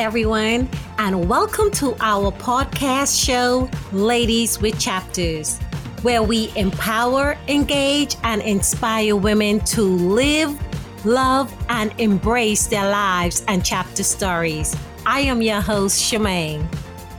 everyone, 0.00 0.66
and 0.96 1.28
welcome 1.28 1.70
to 1.70 1.94
our 2.00 2.32
podcast 2.32 3.22
show, 3.22 3.68
Ladies 3.92 4.58
with 4.58 4.80
Chapters, 4.80 5.58
where 6.00 6.22
we 6.22 6.50
empower, 6.56 7.36
engage, 7.48 8.16
and 8.24 8.40
inspire 8.40 9.14
women 9.14 9.60
to 9.60 9.82
live, 9.82 10.58
love, 11.04 11.54
and 11.68 11.92
embrace 12.00 12.66
their 12.66 12.90
lives 12.90 13.44
and 13.46 13.62
chapter 13.62 14.02
stories. 14.02 14.74
I 15.04 15.20
am 15.20 15.42
your 15.42 15.60
host, 15.60 16.00
Shemaine. 16.00 16.66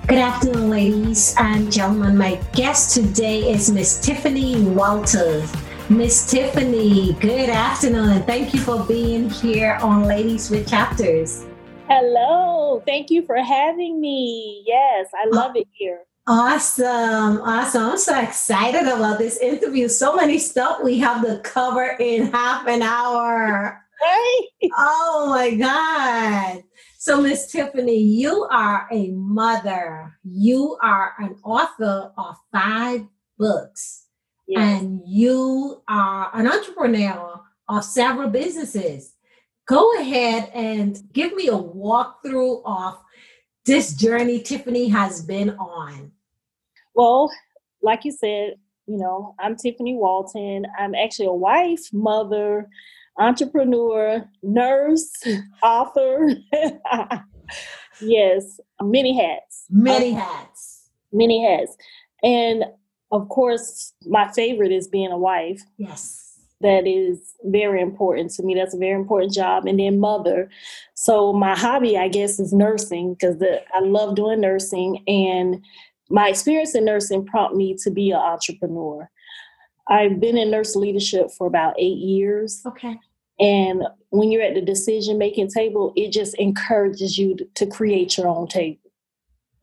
Good 0.07 0.17
afternoon, 0.17 0.71
ladies 0.71 1.35
and 1.37 1.71
gentlemen. 1.71 2.17
My 2.17 2.41
guest 2.53 2.95
today 2.95 3.41
is 3.41 3.71
Miss 3.71 4.01
Tiffany 4.01 4.59
Walton. 4.59 5.47
Miss 5.87 6.27
Tiffany, 6.27 7.13
good 7.19 7.51
afternoon, 7.51 8.09
and 8.09 8.25
thank 8.25 8.55
you 8.55 8.59
for 8.59 8.83
being 8.85 9.29
here 9.29 9.77
on 9.83 10.05
Ladies 10.05 10.49
with 10.49 10.67
Chapters. 10.67 11.45
Hello. 11.93 12.81
Thank 12.85 13.09
you 13.09 13.25
for 13.25 13.35
having 13.35 13.99
me. 13.99 14.63
Yes, 14.65 15.07
I 15.13 15.27
love 15.27 15.57
it 15.57 15.67
here. 15.73 15.99
Awesome. 16.25 17.41
Awesome. 17.41 17.81
I'm 17.81 17.97
so 17.97 18.17
excited 18.17 18.83
about 18.83 19.17
this 19.17 19.37
interview. 19.39 19.89
So 19.89 20.15
many 20.15 20.37
stuff 20.37 20.81
we 20.81 20.99
have 20.99 21.21
to 21.25 21.39
cover 21.39 21.97
in 21.99 22.31
half 22.31 22.65
an 22.65 22.81
hour. 22.81 23.77
Right? 24.01 24.41
Oh 24.77 25.27
my 25.31 25.53
God. 25.53 26.63
So, 26.97 27.19
Miss 27.19 27.51
Tiffany, 27.51 27.97
you 27.97 28.47
are 28.49 28.87
a 28.89 29.09
mother. 29.11 30.17
You 30.23 30.77
are 30.81 31.11
an 31.19 31.35
author 31.43 32.13
of 32.17 32.35
five 32.53 33.05
books. 33.37 34.05
Yes. 34.47 34.81
And 34.81 35.01
you 35.05 35.83
are 35.89 36.31
an 36.33 36.47
entrepreneur 36.47 37.41
of 37.67 37.83
several 37.83 38.29
businesses 38.29 39.11
go 39.71 40.01
ahead 40.01 40.51
and 40.53 41.01
give 41.13 41.33
me 41.33 41.47
a 41.47 41.53
walkthrough 41.53 42.61
of 42.65 42.99
this 43.65 43.93
journey 43.93 44.41
Tiffany 44.41 44.89
has 44.89 45.21
been 45.21 45.51
on. 45.51 46.11
Well, 46.93 47.31
like 47.81 48.03
you 48.03 48.11
said, 48.11 48.55
you 48.85 48.97
know, 48.97 49.33
I'm 49.39 49.55
Tiffany 49.55 49.95
Walton. 49.95 50.65
I'm 50.77 50.93
actually 50.93 51.27
a 51.27 51.33
wife, 51.33 51.87
mother, 51.93 52.67
entrepreneur, 53.17 54.29
nurse, 54.43 55.09
author. 55.63 56.31
yes, 58.01 58.59
many 58.81 59.17
hats. 59.17 59.67
Many 59.69 60.11
um, 60.11 60.19
hats. 60.19 60.89
Many 61.13 61.45
hats. 61.45 61.77
And 62.21 62.65
of 63.13 63.29
course, 63.29 63.93
my 64.05 64.29
favorite 64.33 64.73
is 64.73 64.89
being 64.89 65.13
a 65.13 65.17
wife. 65.17 65.61
Yes 65.77 66.30
that 66.61 66.87
is 66.87 67.33
very 67.45 67.81
important 67.81 68.31
to 68.31 68.43
me. 68.43 68.55
That's 68.55 68.73
a 68.73 68.77
very 68.77 68.99
important 68.99 69.33
job. 69.33 69.65
And 69.65 69.79
then 69.79 69.99
mother. 69.99 70.49
So 70.93 71.33
my 71.33 71.57
hobby, 71.57 71.97
I 71.97 72.07
guess, 72.07 72.39
is 72.39 72.53
nursing 72.53 73.15
because 73.15 73.41
I 73.73 73.79
love 73.79 74.15
doing 74.15 74.41
nursing. 74.41 75.03
And 75.07 75.63
my 76.09 76.29
experience 76.29 76.75
in 76.75 76.85
nursing 76.85 77.25
prompted 77.25 77.57
me 77.57 77.75
to 77.83 77.91
be 77.91 78.11
an 78.11 78.17
entrepreneur. 78.17 79.09
I've 79.87 80.19
been 80.19 80.37
in 80.37 80.51
nurse 80.51 80.75
leadership 80.75 81.31
for 81.37 81.47
about 81.47 81.75
eight 81.77 81.97
years. 81.97 82.61
Okay. 82.65 82.97
And 83.39 83.83
when 84.09 84.31
you're 84.31 84.43
at 84.43 84.53
the 84.53 84.61
decision 84.61 85.17
making 85.17 85.49
table, 85.49 85.93
it 85.95 86.11
just 86.11 86.35
encourages 86.35 87.17
you 87.17 87.35
to 87.55 87.65
create 87.65 88.17
your 88.17 88.27
own 88.27 88.47
table. 88.47 88.77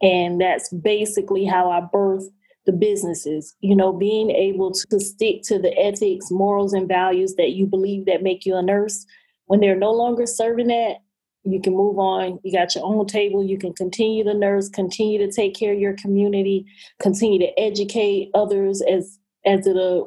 And 0.03 0.41
that's 0.41 0.69
basically 0.71 1.45
how 1.45 1.71
I 1.71 1.81
birthed 1.81 2.31
the 2.69 2.73
businesses 2.75 3.57
you 3.61 3.75
know 3.75 3.95
being 3.95 4.31
able 4.31 4.71
to 4.71 5.01
stick 5.01 5.41
to 5.43 5.59
the 5.59 5.75
ethics 5.79 6.31
morals 6.31 6.75
and 6.75 6.87
values 6.87 7.35
that 7.37 7.53
you 7.53 7.67
believe 7.67 8.05
that 8.05 8.23
make 8.23 8.45
you 8.45 8.55
a 8.55 8.63
nurse. 8.63 9.07
When 9.47 9.61
they're 9.61 9.75
no 9.75 9.93
longer 9.93 10.27
serving 10.27 10.67
that 10.67 10.99
you 11.45 11.63
can 11.63 11.75
move 11.75 11.99
on. 11.99 12.39
You 12.43 12.53
got 12.53 12.75
your 12.75 12.85
own 12.85 13.07
table. 13.07 13.43
You 13.43 13.59
can 13.59 13.73
continue 13.73 14.23
to 14.25 14.35
nurse 14.35 14.69
continue 14.69 15.19
to 15.19 15.33
take 15.33 15.55
care 15.55 15.73
of 15.73 15.79
your 15.79 15.95
community 15.95 16.67
continue 17.01 17.39
to 17.39 17.59
educate 17.59 18.31
others 18.35 18.83
as 18.83 19.19
as 19.47 19.67
it 19.67 19.77
uh, 19.77 20.05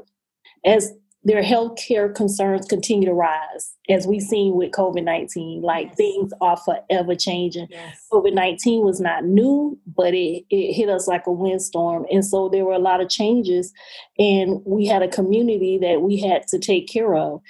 as 0.65 0.93
their 1.23 1.43
healthcare 1.43 2.13
concerns 2.13 2.65
continue 2.65 3.07
to 3.07 3.13
rise, 3.13 3.75
as 3.89 4.07
we've 4.07 4.23
seen 4.23 4.55
with 4.55 4.71
COVID 4.71 5.03
19. 5.03 5.61
Like 5.61 5.87
yes. 5.87 5.95
things 5.95 6.33
are 6.41 6.57
forever 6.57 7.15
changing. 7.15 7.67
Yes. 7.69 8.07
COVID 8.11 8.33
19 8.33 8.83
was 8.83 8.99
not 8.99 9.25
new, 9.25 9.77
but 9.85 10.13
it, 10.15 10.43
it 10.49 10.73
hit 10.73 10.89
us 10.89 11.07
like 11.07 11.27
a 11.27 11.31
windstorm. 11.31 12.05
And 12.11 12.25
so 12.25 12.49
there 12.49 12.65
were 12.65 12.73
a 12.73 12.79
lot 12.79 13.01
of 13.01 13.09
changes, 13.09 13.71
and 14.17 14.61
we 14.65 14.87
had 14.87 15.03
a 15.03 15.07
community 15.07 15.77
that 15.79 16.01
we 16.01 16.19
had 16.19 16.47
to 16.47 16.59
take 16.59 16.87
care 16.87 17.15
of. 17.15 17.41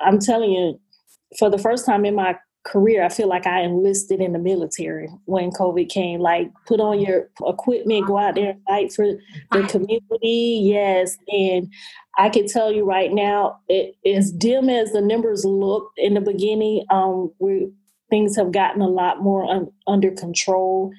I'm 0.00 0.18
telling 0.18 0.52
you, 0.52 0.78
for 1.38 1.48
the 1.48 1.58
first 1.58 1.86
time 1.86 2.04
in 2.04 2.14
my 2.14 2.36
career, 2.66 3.04
I 3.04 3.08
feel 3.08 3.28
like 3.28 3.46
I 3.46 3.62
enlisted 3.62 4.20
in 4.20 4.32
the 4.32 4.38
military 4.38 5.08
when 5.24 5.50
COVID 5.50 5.88
came. 5.88 6.20
Like, 6.20 6.50
put 6.66 6.80
on 6.80 7.00
your 7.00 7.30
equipment, 7.46 8.06
go 8.06 8.18
out 8.18 8.34
there 8.34 8.50
and 8.50 8.62
fight 8.66 8.92
for 8.92 9.06
the 9.52 9.62
community. 9.68 10.60
Yes. 10.62 11.16
And 11.28 11.72
I 12.18 12.28
can 12.28 12.48
tell 12.48 12.72
you 12.72 12.84
right 12.84 13.12
now, 13.12 13.60
it, 13.68 13.94
as 14.04 14.32
dim 14.32 14.68
as 14.68 14.92
the 14.92 15.00
numbers 15.00 15.44
looked 15.44 15.98
in 15.98 16.14
the 16.14 16.20
beginning, 16.20 16.84
um, 16.90 17.32
we 17.38 17.70
things 18.08 18.36
have 18.36 18.52
gotten 18.52 18.80
a 18.82 18.88
lot 18.88 19.20
more 19.20 19.44
un, 19.44 19.68
under 19.86 20.12
control. 20.12 20.92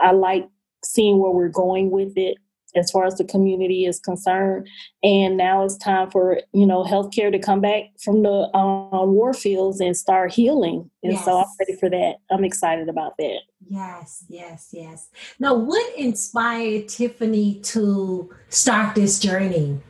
I 0.00 0.12
like 0.12 0.48
seeing 0.84 1.18
where 1.18 1.30
we're 1.30 1.48
going 1.48 1.90
with 1.90 2.12
it 2.16 2.38
as 2.76 2.90
far 2.90 3.04
as 3.06 3.16
the 3.16 3.24
community 3.24 3.86
is 3.86 3.98
concerned. 3.98 4.68
And 5.02 5.36
now 5.36 5.64
it's 5.64 5.76
time 5.76 6.10
for 6.10 6.40
you 6.52 6.66
know 6.66 6.84
healthcare 6.84 7.32
to 7.32 7.38
come 7.38 7.60
back 7.60 7.84
from 8.02 8.22
the 8.22 8.54
um, 8.56 9.12
war 9.12 9.32
fields 9.32 9.80
and 9.80 9.96
start 9.96 10.32
healing. 10.32 10.90
And 11.02 11.12
yes. 11.12 11.24
so 11.24 11.38
I'm 11.38 11.46
ready 11.58 11.76
for 11.78 11.90
that. 11.90 12.16
I'm 12.30 12.44
excited 12.44 12.88
about 12.88 13.16
that. 13.18 13.40
Yes, 13.68 14.24
yes, 14.28 14.68
yes. 14.72 15.08
Now, 15.38 15.54
what 15.54 15.96
inspired 15.96 16.88
Tiffany 16.88 17.60
to 17.60 18.32
start 18.48 18.94
this 18.94 19.18
journey? 19.18 19.80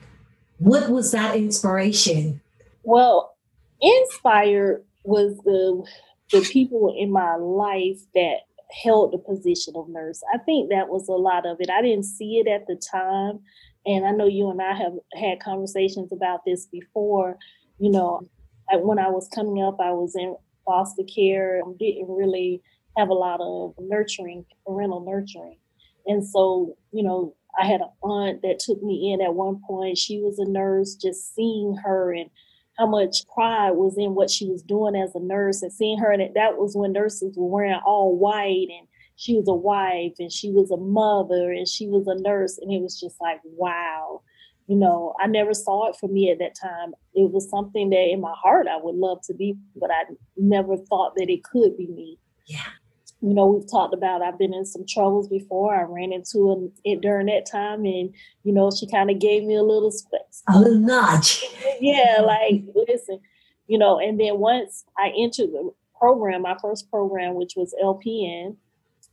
What 0.59 0.89
was 0.89 1.13
that 1.13 1.37
inspiration? 1.37 2.41
Well, 2.83 3.37
inspired 3.81 4.85
was 5.05 5.37
the 5.45 5.87
the 6.33 6.41
people 6.41 6.95
in 6.99 7.13
my 7.13 7.37
life 7.37 8.01
that 8.15 8.46
held 8.83 9.13
the 9.13 9.19
position 9.19 9.75
of 9.77 9.89
nurse. 9.89 10.23
I 10.33 10.39
think 10.39 10.71
that 10.71 10.89
was 10.89 11.09
a 11.09 11.13
lot 11.13 11.47
of 11.47 11.59
it. 11.61 11.71
I 11.71 11.83
didn't 11.83 12.05
see 12.05 12.39
it 12.39 12.49
at 12.49 12.67
the 12.67 12.77
time. 12.77 13.41
And 13.85 14.05
I 14.05 14.11
know 14.11 14.27
you 14.27 14.51
and 14.51 14.61
I 14.61 14.75
have 14.75 14.95
had 15.15 15.41
conversations 15.41 16.13
about 16.13 16.41
this 16.45 16.67
before. 16.67 17.39
You 17.79 17.91
know, 17.91 18.21
mm-hmm. 18.23 18.77
I, 18.77 18.81
when 18.81 18.99
I 18.99 19.09
was 19.09 19.29
coming 19.35 19.63
up, 19.63 19.77
I 19.81 19.93
was 19.93 20.15
in 20.17 20.35
foster 20.65 21.05
care, 21.05 21.63
didn't 21.79 22.09
really 22.09 22.61
have 22.97 23.09
a 23.09 23.15
lot 23.15 23.41
of 23.41 23.75
nurturing, 23.79 24.45
parental 24.67 25.05
nurturing. 25.05 25.59
And 26.07 26.27
so, 26.27 26.77
you 26.93 27.03
know, 27.03 27.35
I 27.59 27.67
had 27.67 27.81
an 27.81 27.91
aunt 28.03 28.43
that 28.43 28.59
took 28.59 28.83
me 28.83 29.13
in 29.13 29.25
at 29.25 29.35
one 29.35 29.61
point. 29.67 29.99
She 29.99 30.21
was 30.21 30.39
a 30.39 30.51
nurse, 30.51 30.95
just 30.95 31.35
seeing 31.35 31.77
her 31.85 32.13
and 32.13 32.31
how 32.79 32.87
much 32.87 33.27
pride 33.35 33.73
was 33.73 33.97
in 33.97 34.15
what 34.15 34.31
she 34.31 34.47
was 34.47 34.63
doing 34.63 34.95
as 34.97 35.15
a 35.15 35.21
nurse 35.21 35.63
and 35.63 35.73
seeing 35.73 35.99
her. 35.99 36.13
And 36.13 36.35
that 36.35 36.59
was 36.59 36.77
when 36.77 36.93
nurses 36.93 37.37
were 37.37 37.49
wearing 37.49 37.81
all 37.87 38.17
white 38.17 38.69
and 38.71 38.87
she 39.17 39.35
was 39.35 39.49
a 39.49 39.55
wife 39.55 40.13
and 40.19 40.31
she 40.31 40.51
was 40.51 40.71
a 40.71 40.77
mother 40.77 41.51
and 41.53 41.67
she 41.67 41.89
was 41.89 42.07
a 42.07 42.21
nurse. 42.21 42.59
And 42.59 42.73
it 42.73 42.83
was 42.83 43.01
just 43.01 43.21
like, 43.21 43.41
wow. 43.45 44.23
You 44.67 44.77
know, 44.77 45.15
I 45.21 45.29
never 45.29 45.55
saw 45.55 45.89
it 45.89 45.97
for 45.97 46.09
me 46.09 46.31
at 46.31 46.39
that 46.41 46.57
time. 46.61 46.93
It 47.15 47.31
was 47.31 47.49
something 47.49 47.91
that 47.91 48.09
in 48.11 48.21
my 48.21 48.35
heart 48.37 48.67
I 48.67 48.77
would 48.77 48.97
love 48.97 49.21
to 49.27 49.35
be, 49.35 49.57
but 49.77 49.91
I 49.91 50.03
never 50.37 50.77
thought 50.77 51.15
that 51.17 51.31
it 51.31 51.45
could 51.45 51.77
be 51.77 51.87
me. 51.87 52.19
Yeah 52.47 52.73
you 53.21 53.33
know, 53.35 53.47
we've 53.47 53.71
talked 53.71 53.95
about 53.95 54.23
I've 54.23 54.39
been 54.39 54.55
in 54.55 54.67
some 54.67 54.85
troubles 54.87 55.29
before. 55.29 55.75
I 55.75 55.83
ran 55.83 56.13
into 56.13 56.73
it 56.85 57.01
during 57.01 57.27
that 57.27 57.47
time, 57.51 57.85
and 57.85 58.15
you 58.45 58.53
know, 58.53 58.71
she 58.71 58.89
kind 58.89 59.11
of 59.11 59.19
gave 59.19 59.43
me 59.45 59.57
a 59.57 59.63
little 59.63 59.91
space, 59.91 60.43
a 60.49 60.59
little 60.59 60.79
nudge. 60.79 61.43
yeah, 61.81 62.21
like 62.23 62.65
listen, 62.75 63.21
you 63.67 63.79
know. 63.79 63.99
And 63.99 64.21
then 64.21 64.39
once 64.39 64.85
I 64.99 65.13
entered 65.17 65.51
the 65.53 65.71
program, 65.99 66.43
my 66.43 66.57
first 66.61 66.91
program, 66.91 67.35
which 67.35 67.55
was 67.57 67.75
LPN, 67.83 68.57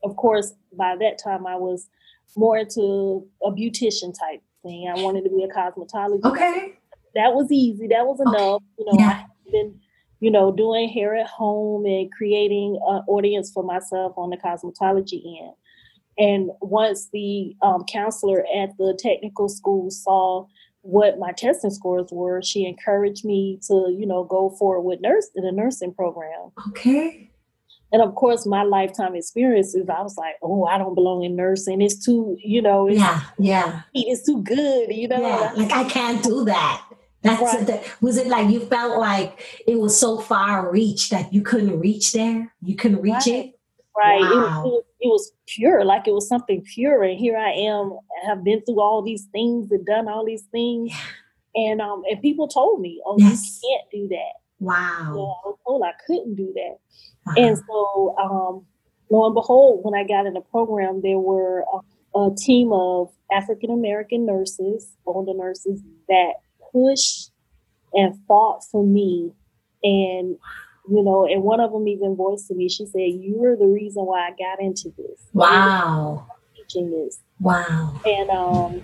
of 0.03 0.15
course, 0.17 0.53
by 0.77 0.95
that 0.99 1.17
time 1.23 1.47
I 1.47 1.55
was 1.55 1.87
more 2.35 2.57
into 2.57 3.25
a 3.43 3.51
beautician 3.51 4.13
type 4.17 4.41
thing. 4.63 4.91
I 4.93 5.01
wanted 5.01 5.23
to 5.23 5.29
be 5.29 5.43
a 5.43 5.47
cosmetologist. 5.47 6.25
Okay, 6.25 6.73
that 7.15 7.33
was 7.33 7.51
easy. 7.51 7.87
That 7.87 8.05
was 8.05 8.19
enough. 8.19 8.61
Okay. 8.61 8.65
You 8.79 8.85
know, 8.85 8.99
yeah. 8.99 9.23
I 9.23 9.25
been 9.53 9.79
you 10.23 10.31
know, 10.31 10.53
doing 10.53 10.87
hair 10.87 11.13
at 11.17 11.27
home 11.27 11.85
and 11.85 12.09
creating 12.13 12.79
an 12.87 13.01
audience 13.09 13.51
for 13.51 13.61
myself 13.61 14.13
on 14.15 14.29
the 14.29 14.37
cosmetology 14.37 15.21
end. 15.41 15.53
And 16.17 16.49
once 16.61 17.09
the 17.11 17.53
um, 17.61 17.83
counselor 17.91 18.45
at 18.55 18.69
the 18.77 18.97
technical 18.97 19.49
school 19.49 19.91
saw 19.91 20.45
what 20.79 21.19
my 21.19 21.33
testing 21.33 21.71
scores 21.71 22.07
were, 22.09 22.41
she 22.41 22.65
encouraged 22.65 23.25
me 23.25 23.59
to, 23.67 23.93
you 23.99 24.05
know, 24.05 24.23
go 24.23 24.51
forward 24.51 24.83
with 24.83 25.01
nurse 25.01 25.27
in 25.35 25.43
a 25.43 25.51
nursing 25.51 25.93
program. 25.93 26.51
Okay. 26.69 27.29
And 27.91 28.01
of 28.01 28.15
course, 28.15 28.45
my 28.45 28.63
lifetime 28.63 29.15
experiences, 29.15 29.89
I 29.89 30.01
was 30.01 30.15
like, 30.17 30.35
oh, 30.41 30.63
I 30.63 30.77
don't 30.77 30.95
belong 30.95 31.23
in 31.23 31.35
nursing. 31.35 31.81
It's 31.81 32.03
too, 32.03 32.37
you 32.39 32.61
know, 32.61 32.87
yeah, 32.87 33.23
yeah, 33.37 33.81
it's 33.93 34.25
too 34.25 34.41
good, 34.41 34.89
you 34.89 35.09
know. 35.09 35.21
Yeah, 35.21 35.51
like 35.57 35.71
I 35.73 35.83
can't 35.83 36.23
do 36.23 36.45
that. 36.45 36.81
That's 37.23 37.41
right. 37.41 37.67
that, 37.67 38.01
was 38.01 38.17
it 38.17 38.27
like 38.27 38.49
you 38.49 38.59
felt 38.59 38.99
like 38.99 39.61
it 39.65 39.79
was 39.79 39.97
so 39.97 40.19
far 40.19 40.69
reach 40.69 41.09
that 41.09 41.33
you 41.33 41.41
couldn't 41.41 41.79
reach 41.79 42.11
there? 42.11 42.53
You 42.61 42.75
couldn't 42.75 43.01
reach 43.01 43.13
right. 43.13 43.27
it? 43.27 43.59
Right. 43.95 44.21
Wow. 44.21 44.63
It, 44.65 44.69
it, 44.69 44.85
it, 45.01 45.07
was 45.07 45.31
pure, 45.47 45.85
like 45.85 46.07
it 46.07 46.13
was 46.13 46.27
something 46.27 46.61
pure. 46.61 47.03
And 47.03 47.17
here 47.17 47.37
I 47.37 47.51
am, 47.51 47.97
have 48.25 48.43
been 48.43 48.61
through 48.63 48.81
all 48.81 49.01
these 49.01 49.25
things 49.31 49.71
and 49.71 49.85
done 49.85 50.07
all 50.07 50.25
these 50.25 50.43
things. 50.51 50.91
Yeah. 50.91 50.97
And 51.55 51.81
um 51.81 52.01
and 52.09 52.21
people 52.21 52.47
told 52.47 52.81
me, 52.81 53.01
oh, 53.05 53.15
yes. 53.19 53.61
you 53.61 53.69
can't 53.69 53.91
do 53.91 54.15
that. 54.15 54.33
Wow. 54.59 55.13
Know, 55.13 55.35
I 55.45 55.47
was 55.47 55.57
told 55.65 55.83
I 55.83 55.93
couldn't 56.07 56.35
do 56.35 56.51
that. 56.55 56.77
Uh-huh. 57.27 57.33
And 57.37 57.57
so 57.57 58.15
um 58.19 58.65
lo 59.11 59.27
and 59.27 59.35
behold, 59.35 59.81
when 59.83 59.93
I 59.93 60.05
got 60.05 60.25
in 60.25 60.33
the 60.33 60.41
program, 60.41 61.01
there 61.03 61.19
were 61.19 61.63
a, 61.71 62.19
a 62.19 62.35
team 62.35 62.73
of 62.73 63.11
African 63.31 63.69
American 63.69 64.25
nurses, 64.25 64.97
older 65.05 65.33
nurses 65.35 65.81
that 66.07 66.33
pushed 66.73 67.31
and 67.93 68.19
fought 68.27 68.63
for 68.69 68.85
me 68.85 69.31
and 69.83 70.37
you 70.89 71.03
know, 71.03 71.25
and 71.25 71.43
one 71.43 71.59
of 71.59 71.71
them 71.71 71.87
even 71.87 72.15
voiced 72.15 72.47
to 72.47 72.55
me, 72.55 72.67
she 72.67 72.85
said, 72.85 72.99
You 72.99 73.35
were 73.37 73.55
the 73.55 73.65
reason 73.65 74.03
why 74.03 74.27
I 74.27 74.31
got 74.31 74.61
into 74.61 74.93
this. 74.97 75.21
Wow. 75.31 76.27
Teaching 76.55 76.91
this. 76.91 77.19
Wow. 77.39 78.01
And 78.05 78.29
um, 78.29 78.83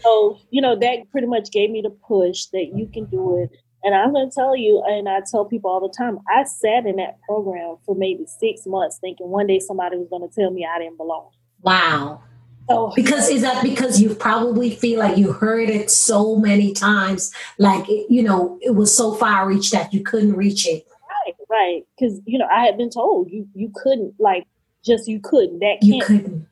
so, 0.00 0.38
you 0.50 0.60
know, 0.60 0.78
that 0.78 1.10
pretty 1.10 1.26
much 1.26 1.50
gave 1.50 1.70
me 1.70 1.80
the 1.82 1.90
push 1.90 2.46
that 2.46 2.72
you 2.74 2.86
can 2.92 3.06
do 3.06 3.38
it. 3.42 3.50
And 3.82 3.94
I'm 3.94 4.12
going 4.12 4.28
to 4.28 4.34
tell 4.34 4.56
you, 4.56 4.82
and 4.86 5.08
I 5.08 5.20
tell 5.30 5.44
people 5.44 5.70
all 5.70 5.80
the 5.80 5.94
time, 5.96 6.18
I 6.28 6.44
sat 6.44 6.84
in 6.84 6.96
that 6.96 7.18
program 7.26 7.76
for 7.86 7.94
maybe 7.94 8.26
six 8.26 8.66
months 8.66 8.98
thinking 9.00 9.28
one 9.28 9.46
day 9.46 9.60
somebody 9.60 9.96
was 9.96 10.08
going 10.10 10.28
to 10.28 10.34
tell 10.34 10.50
me 10.50 10.66
I 10.66 10.80
didn't 10.80 10.96
belong. 10.96 11.30
Wow. 11.62 12.22
So, 12.68 12.92
because 12.94 13.28
is 13.30 13.42
that 13.42 13.62
because 13.62 14.00
you 14.00 14.14
probably 14.14 14.70
feel 14.70 14.98
like 14.98 15.16
you 15.16 15.32
heard 15.32 15.70
it 15.70 15.90
so 15.90 16.36
many 16.36 16.72
times, 16.72 17.32
like, 17.58 17.86
you 17.88 18.22
know, 18.22 18.58
it 18.60 18.74
was 18.74 18.94
so 18.94 19.14
far 19.14 19.48
reached 19.48 19.72
that 19.72 19.92
you 19.92 20.02
couldn't 20.02 20.34
reach 20.34 20.66
it? 20.66 20.86
Right, 21.26 21.34
right. 21.48 21.82
Because, 21.98 22.20
you 22.26 22.38
know, 22.38 22.46
I 22.52 22.64
had 22.64 22.76
been 22.76 22.90
told 22.90 23.30
you, 23.30 23.46
you 23.54 23.72
couldn't, 23.74 24.14
like, 24.18 24.44
just 24.84 25.08
you 25.08 25.20
couldn't. 25.20 25.60
That 25.60 25.78
can't. 25.80 25.84
You 25.84 26.02
couldn't. 26.02 26.46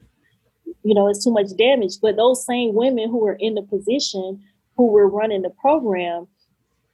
You 0.82 0.94
know, 0.94 1.08
it's 1.08 1.24
too 1.24 1.32
much 1.32 1.48
damage. 1.58 2.00
But 2.00 2.16
those 2.16 2.46
same 2.46 2.74
women 2.74 3.10
who 3.10 3.18
were 3.18 3.36
in 3.38 3.54
the 3.54 3.62
position 3.62 4.42
who 4.76 4.86
were 4.86 5.08
running 5.08 5.42
the 5.42 5.50
program, 5.50 6.28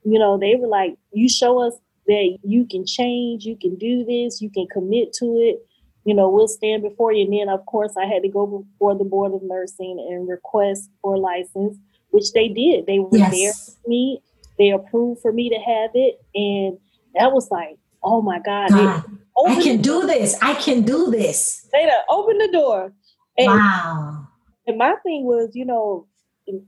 you 0.04 0.18
know, 0.18 0.38
they 0.38 0.56
were 0.56 0.68
like, 0.68 0.96
you 1.12 1.28
show 1.28 1.60
us 1.60 1.74
that 2.06 2.38
you 2.42 2.66
can 2.66 2.86
change, 2.86 3.44
you 3.44 3.56
can 3.56 3.76
do 3.76 4.04
this, 4.04 4.40
you 4.40 4.50
can 4.50 4.66
commit 4.72 5.12
to 5.14 5.36
it. 5.38 5.66
You 6.04 6.14
know, 6.14 6.28
we'll 6.28 6.48
stand 6.48 6.82
before 6.82 7.12
you. 7.12 7.24
And 7.24 7.32
then, 7.32 7.48
of 7.48 7.64
course, 7.66 7.96
I 7.96 8.06
had 8.06 8.22
to 8.22 8.28
go 8.28 8.46
before 8.46 8.96
the 8.96 9.04
Board 9.04 9.32
of 9.34 9.42
Nursing 9.42 10.04
and 10.10 10.28
request 10.28 10.90
for 11.00 11.16
license, 11.16 11.78
which 12.10 12.32
they 12.32 12.48
did. 12.48 12.86
They 12.86 12.98
were 12.98 13.16
yes. 13.16 13.30
there 13.32 13.52
for 13.52 13.88
me. 13.88 14.22
They 14.58 14.70
approved 14.70 15.22
for 15.22 15.32
me 15.32 15.48
to 15.48 15.56
have 15.56 15.90
it. 15.94 16.20
And 16.34 16.78
that 17.14 17.32
was 17.32 17.50
like, 17.50 17.78
oh 18.02 18.20
my 18.20 18.40
God. 18.40 18.70
God 18.70 19.04
I 19.46 19.62
can 19.62 19.80
do 19.80 20.06
this. 20.06 20.36
I 20.42 20.54
can 20.54 20.82
do 20.82 21.10
this. 21.10 21.68
They 21.72 21.88
open 22.08 22.38
the 22.38 22.48
door. 22.52 22.92
And, 23.38 23.46
wow. 23.46 24.28
And 24.66 24.78
my 24.78 24.94
thing 25.02 25.24
was, 25.24 25.50
you 25.54 25.64
know, 25.64 26.06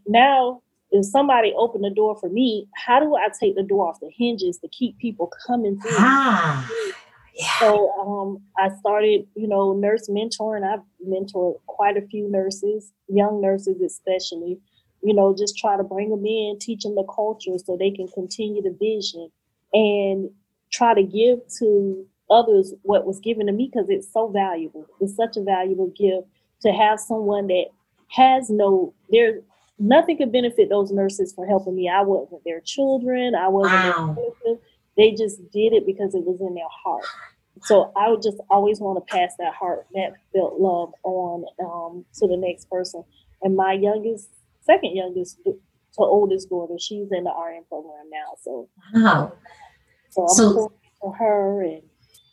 now 0.06 0.62
if 0.90 1.04
somebody 1.06 1.52
opened 1.56 1.84
the 1.84 1.90
door 1.90 2.16
for 2.18 2.28
me, 2.28 2.68
how 2.74 3.00
do 3.00 3.16
I 3.16 3.28
take 3.38 3.56
the 3.56 3.62
door 3.62 3.88
off 3.88 4.00
the 4.00 4.10
hinges 4.16 4.58
to 4.58 4.68
keep 4.68 4.98
people 4.98 5.30
coming 5.46 5.80
through? 5.80 5.90
Ah, 5.94 6.70
yeah. 7.34 7.58
So 7.58 7.90
um, 8.00 8.42
I 8.56 8.70
started, 8.78 9.26
you 9.34 9.48
know, 9.48 9.72
nurse 9.72 10.08
mentoring. 10.08 10.64
I've 10.64 10.84
mentored 11.06 11.56
quite 11.66 11.96
a 11.96 12.06
few 12.06 12.30
nurses, 12.30 12.92
young 13.08 13.40
nurses 13.40 13.80
especially. 13.80 14.58
You 15.02 15.14
know, 15.14 15.34
just 15.36 15.58
try 15.58 15.76
to 15.76 15.82
bring 15.82 16.10
them 16.10 16.24
in, 16.24 16.58
teach 16.60 16.84
them 16.84 16.94
the 16.94 17.04
culture 17.04 17.58
so 17.62 17.76
they 17.76 17.90
can 17.90 18.08
continue 18.08 18.62
the 18.62 18.74
vision, 18.78 19.30
and 19.72 20.30
try 20.72 20.94
to 20.94 21.02
give 21.02 21.40
to 21.58 22.06
others 22.30 22.72
what 22.82 23.06
was 23.06 23.20
given 23.20 23.46
to 23.46 23.52
me 23.52 23.70
because 23.70 23.88
it's 23.90 24.10
so 24.10 24.28
valuable. 24.28 24.86
It's 25.00 25.14
such 25.14 25.36
a 25.36 25.42
valuable 25.42 25.88
gift 25.88 26.28
to 26.62 26.72
have 26.72 27.00
someone 27.00 27.48
that 27.48 27.66
has 28.08 28.48
no 28.48 28.94
there 29.10 29.40
nothing 29.78 30.16
could 30.16 30.32
benefit 30.32 30.68
those 30.68 30.92
nurses 30.92 31.32
for 31.32 31.46
helping 31.46 31.74
me. 31.74 31.88
I 31.88 32.02
wasn't 32.02 32.44
their 32.44 32.60
children. 32.60 33.34
I 33.34 33.48
wasn't 33.48 33.74
wow. 33.74 34.16
They 34.96 35.12
just 35.12 35.38
did 35.50 35.72
it 35.72 35.86
because 35.86 36.14
it 36.14 36.24
was 36.24 36.40
in 36.40 36.54
their 36.54 36.64
heart. 36.70 37.04
So 37.62 37.92
I 37.96 38.10
would 38.10 38.22
just 38.22 38.38
always 38.50 38.80
want 38.80 39.04
to 39.04 39.14
pass 39.14 39.32
that 39.38 39.54
heart, 39.54 39.86
that 39.94 40.14
felt 40.32 40.60
love 40.60 40.92
on 41.02 41.44
um, 41.60 42.04
to 42.14 42.26
the 42.26 42.36
next 42.36 42.68
person. 42.68 43.04
And 43.42 43.56
my 43.56 43.72
youngest, 43.72 44.28
second 44.62 44.96
youngest 44.96 45.38
to 45.44 45.54
oldest 45.98 46.48
daughter, 46.48 46.74
she's 46.78 47.08
in 47.12 47.24
the 47.24 47.30
RN 47.30 47.64
program 47.68 48.10
now. 48.10 48.34
So 48.42 48.68
wow. 48.94 49.32
So 50.10 50.22
I'm 50.22 50.34
so, 50.34 50.72
for 51.00 51.14
her 51.14 51.62
and 51.62 51.82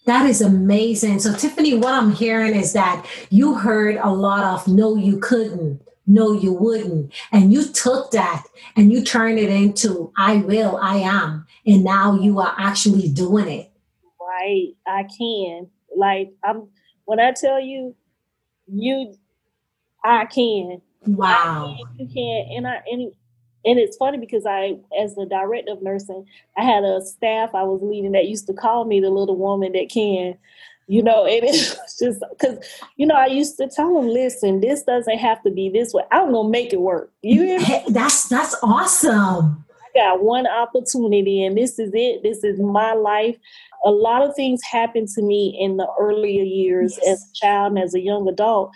that 0.06 0.26
is 0.26 0.42
amazing. 0.42 1.20
So, 1.20 1.34
Tiffany, 1.34 1.76
what 1.76 1.94
I'm 1.94 2.12
hearing 2.12 2.56
is 2.56 2.74
that 2.74 3.06
you 3.30 3.54
heard 3.54 3.98
a 3.98 4.10
lot 4.10 4.44
of 4.44 4.68
no, 4.68 4.96
you 4.96 5.20
couldn't 5.20 5.82
no, 6.08 6.34
you 6.34 6.54
wouldn't. 6.54 7.14
And 7.32 7.54
you 7.54 7.66
took 7.66 8.12
that 8.12 8.44
and 8.76 8.92
you 8.92 9.04
turned 9.04 9.40
it 9.40 9.50
into 9.50 10.12
I 10.18 10.38
will, 10.38 10.78
I 10.78 10.98
am. 10.98 11.46
And 11.66 11.84
now 11.84 12.20
you 12.20 12.40
are 12.40 12.56
actually 12.58 13.08
doing 13.10 13.48
it. 13.48 13.72
Right. 14.20 14.74
I 14.88 15.04
can. 15.04 15.70
Like 15.96 16.34
I'm 16.44 16.68
when 17.06 17.20
I 17.20 17.34
tell 17.34 17.60
you, 17.60 17.96
you 18.68 19.14
I 20.04 20.26
can. 20.26 20.82
Wow. 21.06 21.76
I 21.76 21.78
can, 21.78 22.08
you 22.08 22.14
can. 22.14 22.58
And 22.58 22.68
I 22.68 22.82
and 22.90 23.14
and 23.64 23.78
it's 23.78 23.98
funny 23.98 24.18
because 24.18 24.46
I, 24.48 24.80
as 25.00 25.14
the 25.16 25.26
director 25.26 25.72
of 25.72 25.84
nursing, 25.84 26.26
I 26.58 26.64
had 26.64 26.84
a 26.84 27.00
staff 27.02 27.52
I 27.54 27.64
was 27.64 27.82
leading 27.84 28.14
that 28.14 28.28
used 28.28 28.48
to 28.48 28.54
call 28.54 28.86
me 28.86 29.00
the 29.00 29.10
little 29.10 29.38
woman 29.38 29.74
that 29.74 29.90
can 29.92 30.36
you 30.92 31.02
know, 31.02 31.26
and 31.26 31.44
it's 31.46 32.00
just 32.00 32.22
because, 32.32 32.60
you 32.98 33.08
know, 33.08 33.16
I 33.16 33.28
used 33.28 33.56
to 33.58 33.70
tell 33.70 33.94
them, 33.96 34.10
listen, 34.10 34.60
this 34.60 34.84
doesn't 34.84 35.18
have 35.18 35.42
to 35.44 35.50
be 35.50 35.70
this 35.70 35.94
way. 35.94 36.04
I'm 36.12 36.34
gonna 36.34 36.50
make 36.50 36.74
it 36.74 36.82
work. 36.82 37.14
You 37.22 37.60
hey, 37.60 37.86
that's 37.88 38.28
that's 38.28 38.56
awesome. 38.62 39.64
I 39.70 40.00
got 40.00 40.22
one 40.22 40.46
opportunity, 40.48 41.46
and 41.46 41.58
this 41.58 41.80
is 41.80 41.92
it. 41.94 42.24
This 42.24 42.44
is 42.44 42.60
my 42.60 42.92
life. 42.92 43.38
A 43.86 43.90
lot 43.90 44.22
of 44.22 44.36
things 44.36 44.62
happened 44.70 45.08
to 45.16 45.22
me 45.22 45.58
in 45.60 45.78
the 45.78 45.88
earlier 45.98 46.44
years 46.44 47.00
yes. 47.02 47.14
as 47.14 47.24
a 47.24 47.34
child 47.36 47.74
and 47.74 47.84
as 47.84 47.96
a 47.96 48.02
young 48.02 48.28
adult. 48.28 48.72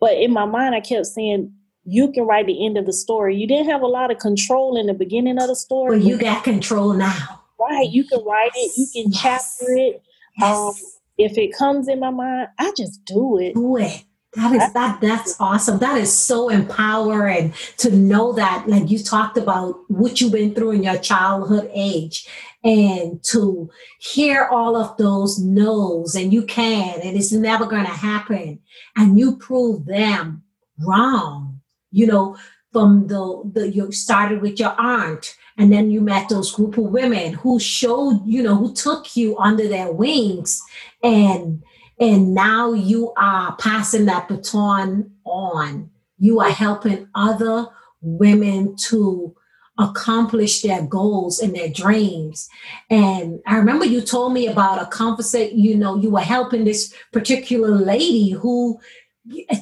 But 0.00 0.14
in 0.14 0.32
my 0.32 0.46
mind, 0.46 0.74
I 0.74 0.80
kept 0.80 1.06
saying, 1.06 1.52
you 1.84 2.10
can 2.10 2.24
write 2.24 2.46
the 2.46 2.64
end 2.64 2.78
of 2.78 2.86
the 2.86 2.92
story. 2.92 3.36
You 3.36 3.46
didn't 3.46 3.68
have 3.68 3.82
a 3.82 3.86
lot 3.86 4.10
of 4.10 4.18
control 4.18 4.78
in 4.78 4.86
the 4.86 4.94
beginning 4.94 5.38
of 5.38 5.46
the 5.46 5.56
story. 5.56 5.98
But 5.98 6.06
you 6.06 6.16
got 6.16 6.42
control 6.42 6.94
now. 6.94 7.42
Right. 7.60 7.88
You 7.88 8.04
can 8.04 8.24
write 8.24 8.52
it, 8.54 8.72
you 8.76 8.86
can 8.92 9.12
yes. 9.12 9.22
chapter 9.22 9.72
it. 9.76 10.02
Yes. 10.38 10.56
Um, 10.56 10.74
if 11.20 11.36
it 11.36 11.56
comes 11.56 11.88
in 11.88 12.00
my 12.00 12.10
mind, 12.10 12.48
I 12.58 12.72
just 12.76 13.04
do 13.04 13.38
it. 13.38 13.54
Do 13.54 13.76
it. 13.76 14.04
That 14.34 14.52
is 14.52 14.72
that 14.74 15.00
that's 15.00 15.40
awesome. 15.40 15.80
That 15.80 15.98
is 15.98 16.16
so 16.16 16.50
empowering 16.50 17.52
to 17.78 17.90
know 17.90 18.32
that 18.34 18.68
like 18.68 18.88
you 18.88 19.00
talked 19.00 19.36
about 19.36 19.80
what 19.88 20.20
you've 20.20 20.32
been 20.32 20.54
through 20.54 20.70
in 20.70 20.84
your 20.84 20.98
childhood 20.98 21.68
age 21.74 22.28
and 22.62 23.22
to 23.24 23.68
hear 23.98 24.44
all 24.44 24.76
of 24.76 24.96
those 24.98 25.40
no's 25.40 26.14
and 26.14 26.32
you 26.32 26.44
can 26.44 27.00
and 27.00 27.16
it's 27.16 27.32
never 27.32 27.66
going 27.66 27.86
to 27.86 27.90
happen 27.90 28.60
and 28.96 29.18
you 29.18 29.36
prove 29.36 29.86
them 29.86 30.44
wrong. 30.78 31.60
You 31.90 32.06
know, 32.06 32.36
from 32.72 33.08
the 33.08 33.42
the 33.52 33.68
you 33.68 33.90
started 33.90 34.42
with 34.42 34.60
your 34.60 34.80
aunt 34.80 35.34
and 35.60 35.70
then 35.70 35.90
you 35.90 36.00
met 36.00 36.30
those 36.30 36.50
group 36.52 36.78
of 36.78 36.84
women 36.84 37.34
who 37.34 37.60
showed 37.60 38.22
you 38.24 38.42
know 38.42 38.56
who 38.56 38.72
took 38.72 39.14
you 39.14 39.38
under 39.38 39.68
their 39.68 39.92
wings. 39.92 40.62
And 41.02 41.62
and 42.00 42.32
now 42.34 42.72
you 42.72 43.12
are 43.18 43.54
passing 43.56 44.06
that 44.06 44.26
baton 44.26 45.12
on. 45.26 45.90
You 46.18 46.40
are 46.40 46.50
helping 46.50 47.08
other 47.14 47.66
women 48.00 48.74
to 48.88 49.36
accomplish 49.78 50.62
their 50.62 50.82
goals 50.82 51.40
and 51.40 51.54
their 51.54 51.68
dreams. 51.68 52.48
And 52.88 53.40
i 53.46 53.56
remember 53.56 53.84
you 53.84 54.00
told 54.00 54.32
me 54.32 54.46
about 54.46 54.80
a 54.80 54.86
conversation 54.86 55.58
you 55.58 55.76
know 55.76 55.96
you 55.96 56.08
were 56.08 56.20
helping 56.20 56.64
this 56.64 56.94
particular 57.12 57.68
lady 57.68 58.30
who 58.30 58.80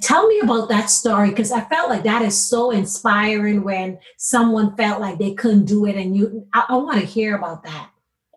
tell 0.03 0.27
me 0.27 0.39
about 0.41 0.69
that 0.69 0.89
story 0.89 1.31
because 1.31 1.51
i 1.51 1.61
felt 1.63 1.91
like 1.91 2.05
that 2.05 2.23
is 2.23 2.49
so 2.49 2.71
inspiring 2.71 3.65
when 3.65 3.99
someone 4.17 4.77
felt 4.77 5.01
like 5.01 5.19
they 5.19 5.35
couldn't 5.35 5.65
do 5.65 5.85
it 5.85 5.97
and 5.97 6.17
you 6.17 6.47
i, 6.55 6.65
I 6.69 6.77
want 6.77 7.01
to 7.01 7.07
hear 7.07 7.37
about 7.37 7.65
that. 7.65 7.91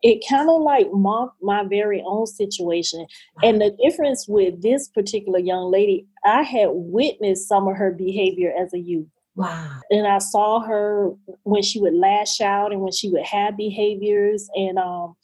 It 0.04 0.24
kind 0.28 0.50
of 0.50 0.64
like 0.64 0.88
mocked 0.92 1.38
my 1.44 1.64
very 1.64 2.04
own 2.04 2.26
situation. 2.26 3.06
And 3.44 3.62
the 3.62 3.78
difference 3.84 4.26
with 4.28 4.60
this 4.64 4.88
particular 4.88 5.38
young 5.40 5.72
lady 5.72 6.08
i 6.26 6.42
had 6.42 6.70
witnessed 6.72 7.48
some 7.48 7.68
of 7.68 7.78
her 7.78 7.92
behavior 7.92 8.52
as 8.60 8.74
a 8.74 8.80
youth. 8.80 9.08
Wow. 9.36 9.80
And 9.92 10.08
i 10.08 10.18
saw 10.18 10.62
her 10.62 11.12
when 11.44 11.62
she 11.62 11.80
would 11.80 11.94
lash 11.94 12.42
out 12.42 12.72
and 12.72 12.82
when 12.82 12.92
she 12.92 13.10
would 13.10 13.26
have 13.26 13.56
behaviors 13.56 14.50
and 14.56 14.80
um 14.80 15.16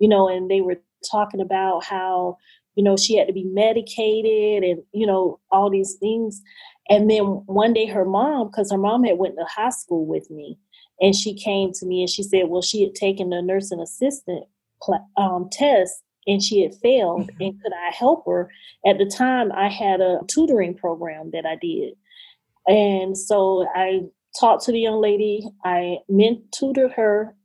you 0.00 0.08
know 0.08 0.28
and 0.28 0.50
they 0.50 0.60
were 0.60 0.80
talking 1.08 1.40
about 1.40 1.84
how 1.84 2.38
you 2.74 2.82
know 2.84 2.96
she 2.96 3.16
had 3.16 3.26
to 3.26 3.32
be 3.32 3.44
medicated 3.44 4.62
and 4.62 4.82
you 4.92 5.06
know 5.06 5.38
all 5.50 5.70
these 5.70 5.94
things 6.00 6.40
and 6.88 7.10
then 7.10 7.22
one 7.46 7.72
day 7.72 7.86
her 7.86 8.04
mom 8.04 8.48
because 8.48 8.70
her 8.70 8.78
mom 8.78 9.04
had 9.04 9.18
went 9.18 9.36
to 9.36 9.44
high 9.44 9.70
school 9.70 10.06
with 10.06 10.30
me 10.30 10.58
and 11.00 11.14
she 11.14 11.34
came 11.34 11.72
to 11.72 11.86
me 11.86 12.00
and 12.00 12.10
she 12.10 12.22
said 12.22 12.48
well 12.48 12.62
she 12.62 12.82
had 12.82 12.94
taken 12.94 13.30
the 13.30 13.42
nursing 13.42 13.80
assistant 13.80 14.44
um, 15.16 15.48
test 15.50 16.02
and 16.26 16.42
she 16.42 16.62
had 16.62 16.74
failed. 16.74 17.28
Mm-hmm. 17.28 17.42
And 17.42 17.62
could 17.62 17.72
I 17.72 17.94
help 17.94 18.24
her? 18.26 18.50
At 18.86 18.98
the 18.98 19.06
time, 19.06 19.52
I 19.52 19.68
had 19.68 20.00
a 20.00 20.20
tutoring 20.26 20.74
program 20.74 21.30
that 21.32 21.46
I 21.46 21.56
did. 21.56 21.94
And 22.66 23.16
so 23.16 23.66
I 23.74 24.02
talked 24.38 24.64
to 24.64 24.72
the 24.72 24.80
young 24.80 25.00
lady, 25.00 25.46
I 25.64 25.98
men- 26.08 26.44
tutored 26.50 26.92
her 26.92 27.36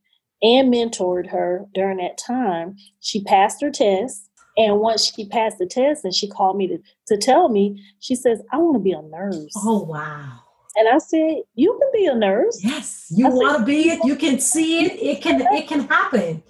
and 0.41 0.73
mentored 0.73 1.29
her 1.29 1.65
during 1.73 1.97
that 1.97 2.17
time. 2.17 2.77
She 3.01 3.23
passed 3.23 3.61
her 3.61 3.69
test. 3.69 4.28
And 4.57 4.79
once 4.79 5.13
she 5.13 5.25
passed 5.25 5.57
the 5.57 5.65
test 5.65 6.03
and 6.03 6.13
she 6.13 6.27
called 6.27 6.57
me 6.57 6.67
to, 6.67 6.79
to 7.07 7.17
tell 7.17 7.49
me, 7.49 7.81
she 7.99 8.15
says, 8.15 8.41
I 8.51 8.57
want 8.57 8.75
to 8.75 8.79
be 8.79 8.91
a 8.91 9.01
nurse. 9.01 9.53
Oh, 9.57 9.83
wow. 9.83 10.39
And 10.75 10.87
I 10.87 10.97
said, 10.99 11.41
"You 11.55 11.77
can 11.79 11.89
be 11.93 12.05
a 12.05 12.15
nurse. 12.15 12.63
Yes, 12.63 13.07
you 13.09 13.27
want 13.27 13.59
to 13.59 13.65
be 13.65 13.89
it. 13.89 13.99
You 14.05 14.15
can 14.15 14.39
see 14.53 14.85
it. 14.85 14.93
It 14.93 15.21
can. 15.21 15.41
It 15.51 15.67
can 15.67 15.87
happen." 15.87 16.41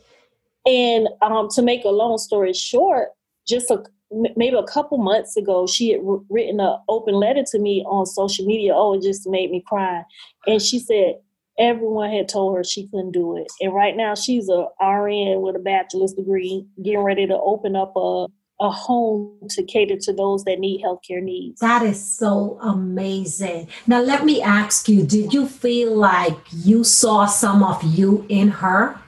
And 0.66 1.08
um, 1.22 1.48
to 1.56 1.62
make 1.62 1.84
a 1.84 1.90
long 1.90 2.18
story 2.18 2.54
short, 2.54 3.10
just 3.48 3.72
a 3.72 3.84
maybe 4.12 4.56
a 4.56 4.64
couple 4.64 4.98
months 4.98 5.38
ago, 5.38 5.68
she 5.68 5.92
had 5.92 6.02
written 6.30 6.60
an 6.60 6.78
open 6.90 7.16
letter 7.16 7.44
to 7.52 7.60
me 7.60 7.84
on 7.88 8.06
social 8.06 8.46
media. 8.46 8.74
Oh, 8.76 8.94
it 8.94 9.02
just 9.02 9.28
made 9.28 9.52
me 9.52 9.64
cry. 9.66 10.04
And 10.46 10.62
she 10.62 10.80
said 10.80 11.16
everyone 11.60 12.12
had 12.12 12.30
told 12.30 12.56
her 12.56 12.64
she 12.64 12.88
couldn't 12.88 13.12
do 13.12 13.38
it. 13.38 13.48
And 13.62 13.74
right 13.74 13.96
now, 13.96 14.16
she's 14.16 14.50
a 14.50 14.68
RN 14.84 15.42
with 15.42 15.56
a 15.56 15.62
bachelor's 15.64 16.14
degree, 16.14 16.66
getting 16.84 17.02
ready 17.02 17.28
to 17.28 17.38
open 17.38 17.76
up 17.76 17.94
a 17.96 18.28
a 18.62 18.70
home 18.70 19.38
to 19.50 19.64
cater 19.64 19.96
to 19.96 20.14
those 20.14 20.44
that 20.44 20.60
need 20.60 20.84
healthcare 20.84 21.22
needs. 21.22 21.62
That 21.62 21.82
is 21.82 22.04
so 22.04 22.60
amazing. 22.62 23.70
Now, 23.88 24.02
let 24.02 24.26
me 24.26 24.42
ask 24.42 24.90
you 24.90 25.06
did 25.06 25.34
you 25.34 25.48
feel 25.48 25.96
like 25.96 26.38
you 26.52 26.84
saw 26.84 27.26
some 27.26 27.64
of 27.64 27.82
you 27.84 28.26
in 28.28 28.50
her? 28.50 29.00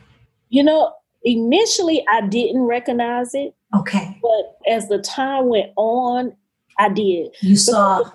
You 0.50 0.63
know, 0.63 0.93
initially 1.24 2.05
I 2.10 2.22
didn't 2.22 2.62
recognize 2.62 3.34
it. 3.34 3.53
Okay. 3.75 4.17
But 4.22 4.72
as 4.72 4.88
the 4.88 5.00
time 5.00 5.48
went 5.48 5.72
on, 5.75 6.36
I 6.79 6.89
did. 6.89 7.36
You 7.41 7.58
saw. 7.58 8.10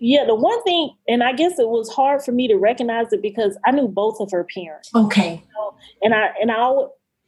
Yeah, 0.00 0.24
the 0.24 0.34
one 0.34 0.62
thing, 0.62 0.90
and 1.08 1.22
I 1.22 1.32
guess 1.32 1.58
it 1.58 1.68
was 1.68 1.90
hard 1.92 2.22
for 2.22 2.32
me 2.32 2.46
to 2.48 2.56
recognize 2.56 3.12
it 3.12 3.22
because 3.22 3.58
I 3.64 3.72
knew 3.72 3.88
both 3.88 4.20
of 4.20 4.30
her 4.30 4.46
parents. 4.54 4.90
Okay. 4.94 5.42
And 6.02 6.14
I 6.14 6.30
and 6.40 6.50
I 6.50 6.70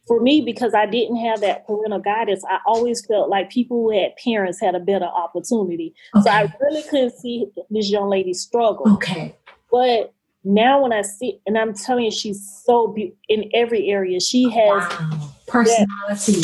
for 0.06 0.20
me, 0.20 0.40
because 0.40 0.72
I 0.72 0.86
didn't 0.86 1.16
have 1.16 1.40
that 1.40 1.66
parental 1.66 1.98
guidance, 1.98 2.44
I 2.48 2.58
always 2.66 3.04
felt 3.04 3.28
like 3.28 3.50
people 3.50 3.82
who 3.82 3.90
had 3.90 4.14
parents 4.22 4.60
had 4.60 4.74
a 4.74 4.80
better 4.80 5.06
opportunity. 5.06 5.94
Okay. 6.14 6.22
So 6.22 6.30
I 6.30 6.52
really 6.60 6.82
couldn't 6.84 7.18
see 7.18 7.46
this 7.70 7.90
young 7.90 8.08
lady 8.08 8.32
struggle. 8.32 8.92
Okay. 8.94 9.34
But 9.70 10.14
now 10.44 10.82
when 10.82 10.92
I 10.92 11.02
see, 11.02 11.40
and 11.44 11.58
I'm 11.58 11.74
telling 11.74 12.04
you, 12.04 12.12
she's 12.12 12.62
so 12.64 12.88
be- 12.88 13.16
in 13.28 13.50
every 13.52 13.90
area. 13.90 14.20
She 14.20 14.44
has 14.44 14.88
wow. 14.88 15.30
personality. 15.48 16.42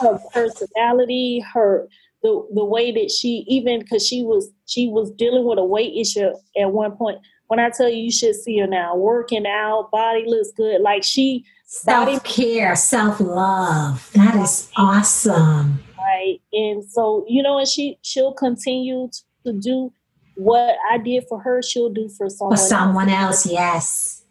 her 0.00 0.20
personality, 0.32 1.44
her 1.52 1.88
the 2.24 2.48
the 2.54 2.64
way 2.64 2.90
that 2.90 3.10
she 3.10 3.44
even 3.46 3.80
because 3.80 4.04
she 4.04 4.22
was 4.22 4.50
she 4.64 4.88
was 4.88 5.12
dealing 5.12 5.44
with 5.44 5.58
a 5.58 5.64
weight 5.64 5.92
issue 5.96 6.30
at 6.58 6.72
one 6.72 6.96
point. 6.96 7.18
When 7.48 7.60
I 7.60 7.68
tell 7.68 7.90
you, 7.90 8.04
you 8.04 8.10
should 8.10 8.34
see 8.34 8.58
her 8.58 8.66
now 8.66 8.96
working 8.96 9.46
out, 9.46 9.90
body 9.92 10.24
looks 10.26 10.50
good. 10.56 10.80
Like 10.80 11.04
she 11.04 11.44
self 11.66 12.24
care, 12.24 12.74
self 12.74 13.20
love. 13.20 14.10
That 14.14 14.34
is 14.36 14.70
awesome. 14.76 15.80
Right. 15.98 16.40
And 16.52 16.82
so, 16.82 17.26
you 17.28 17.42
know, 17.42 17.58
and 17.58 17.68
she 17.68 17.98
she'll 18.00 18.32
continue 18.32 19.10
to 19.44 19.52
do 19.52 19.92
what 20.36 20.76
I 20.90 20.98
did 20.98 21.24
for 21.28 21.38
her, 21.40 21.62
she'll 21.62 21.90
do 21.92 22.08
for 22.08 22.30
someone 22.30 22.56
for 22.56 22.62
someone 22.62 23.08
else. 23.10 23.44
else 23.44 23.52
yes. 23.52 24.24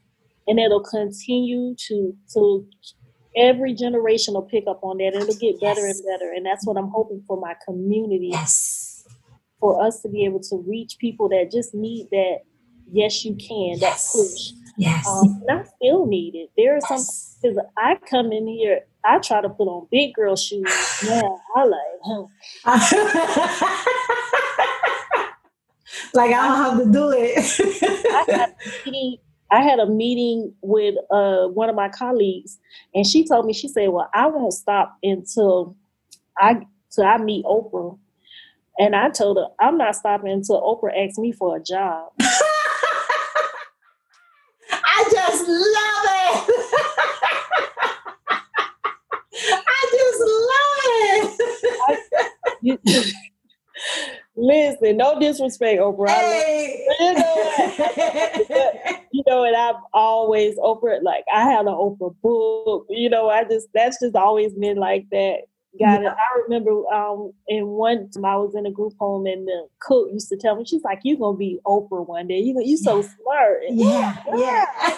And 0.48 0.60
it'll 0.60 0.84
continue 0.84 1.76
to 1.88 2.16
to 2.34 2.68
every 3.36 3.74
generation 3.74 4.34
will 4.34 4.44
pick 4.44 4.66
up 4.68 4.84
on 4.84 4.98
that. 4.98 5.14
It'll 5.16 5.36
get 5.36 5.60
better 5.60 5.88
yes. 5.88 6.00
and 6.00 6.06
better. 6.06 6.32
And 6.32 6.46
that's 6.46 6.66
what 6.66 6.78
I'm 6.78 6.90
hoping 6.90 7.24
for 7.28 7.40
my 7.40 7.56
community. 7.66 8.30
Yes. 8.32 9.06
For 9.60 9.86
us 9.86 10.02
to 10.02 10.10
be 10.10 10.26
able 10.26 10.42
to 10.42 10.58
reach 10.68 10.98
people 11.00 11.30
that 11.30 11.50
just 11.52 11.74
need 11.74 12.10
that, 12.12 12.40
yes, 12.92 13.24
you 13.24 13.36
can, 13.36 13.78
yes. 13.80 14.12
that 14.12 14.18
push 14.18 14.52
Yes. 14.78 15.08
Um, 15.08 15.44
and 15.48 15.60
I 15.60 15.64
still 15.64 16.06
need 16.06 16.36
it. 16.36 16.52
There 16.58 16.76
are 16.76 16.80
yes. 16.80 16.88
some 16.88 17.06
because 17.42 17.58
I 17.78 17.98
come 18.10 18.32
in 18.32 18.48
here, 18.48 18.82
I 19.06 19.20
try 19.20 19.42
to 19.42 19.50
put 19.50 19.68
on 19.68 19.88
big 19.92 20.14
girl 20.14 20.36
shoes. 20.36 20.66
Yeah, 21.04 21.22
I 21.56 21.66
like, 21.66 21.80
huh. 22.06 22.26
like 26.14 26.34
I 26.34 26.48
don't 26.48 26.64
have 26.64 26.78
to 26.78 26.86
do 26.92 27.12
it. 27.14 27.38
I, 28.30 28.54
meeting, 28.86 29.18
I 29.52 29.62
had 29.62 29.80
a 29.80 29.86
meeting 29.86 30.54
with 30.62 30.96
uh, 31.12 31.48
one 31.48 31.70
of 31.70 31.76
my 31.76 31.90
colleagues, 31.90 32.58
and 32.96 33.06
she 33.06 33.26
told 33.26 33.46
me, 33.46 33.54
she 33.54 33.68
said, 33.68 33.90
"Well, 33.90 34.10
I 34.14 34.28
won't 34.28 34.54
stop 34.54 34.98
until 35.04 35.76
I 36.40 36.62
till 36.92 37.06
I 37.06 37.18
meet 37.18 37.46
Oprah." 37.46 37.98
And 38.80 38.96
I 38.96 39.10
told 39.10 39.38
her, 39.38 39.48
"I'm 39.60 39.78
not 39.78 39.96
stopping 39.96 40.32
until 40.32 40.62
Oprah 40.62 41.06
asks 41.06 41.18
me 41.20 41.32
for 41.32 41.58
a 41.58 41.62
job." 41.62 42.12
I 44.72 45.04
just 45.12 45.48
love 45.48 46.06
it. 46.20 46.48
I 49.68 49.82
just 49.92 50.20
love 50.52 51.38
it. 52.64 53.14
Listen, 54.36 54.98
no 54.98 55.20
disrespect, 55.20 55.80
Oprah. 55.80 56.10
Hey. 56.10 56.86
You 57.00 57.14
know, 57.14 57.54
you 59.12 59.24
know, 59.28 59.44
and 59.44 59.56
I've 59.56 59.76
always 59.94 60.58
Oprah 60.58 61.02
like 61.04 61.24
I 61.34 61.44
had 61.44 61.62
an 61.62 61.74
Oprah 61.74 62.16
book. 62.22 62.86
You 62.90 63.10
know, 63.10 63.30
I 63.30 63.44
just 63.44 63.68
that's 63.74 64.00
just 64.00 64.16
always 64.16 64.54
been 64.54 64.78
like 64.78 65.06
that. 65.12 65.42
Got 65.80 66.04
yeah. 66.04 66.12
it. 66.12 66.16
I 66.18 66.40
remember 66.44 66.88
um 66.94 67.34
in 67.48 67.68
one 67.68 68.10
time 68.12 68.26
I 68.26 68.36
was 68.36 68.54
in 68.56 68.66
a 68.66 68.72
group 68.72 68.94
home 69.00 69.26
and 69.26 69.48
the 69.48 69.68
cook 69.80 70.10
used 70.12 70.30
to 70.30 70.38
tell 70.38 70.56
me, 70.56 70.66
she's 70.66 70.84
like, 70.84 71.00
You're 71.04 71.18
gonna 71.18 71.38
be 71.38 71.60
Oprah 71.66 72.08
one 72.08 72.28
day. 72.28 72.40
You 72.40 72.60
you 72.64 72.78
so 72.78 73.02
smart. 73.02 73.62
yeah. 73.70 74.18
yeah. 74.36 74.66
yeah. 74.88 74.98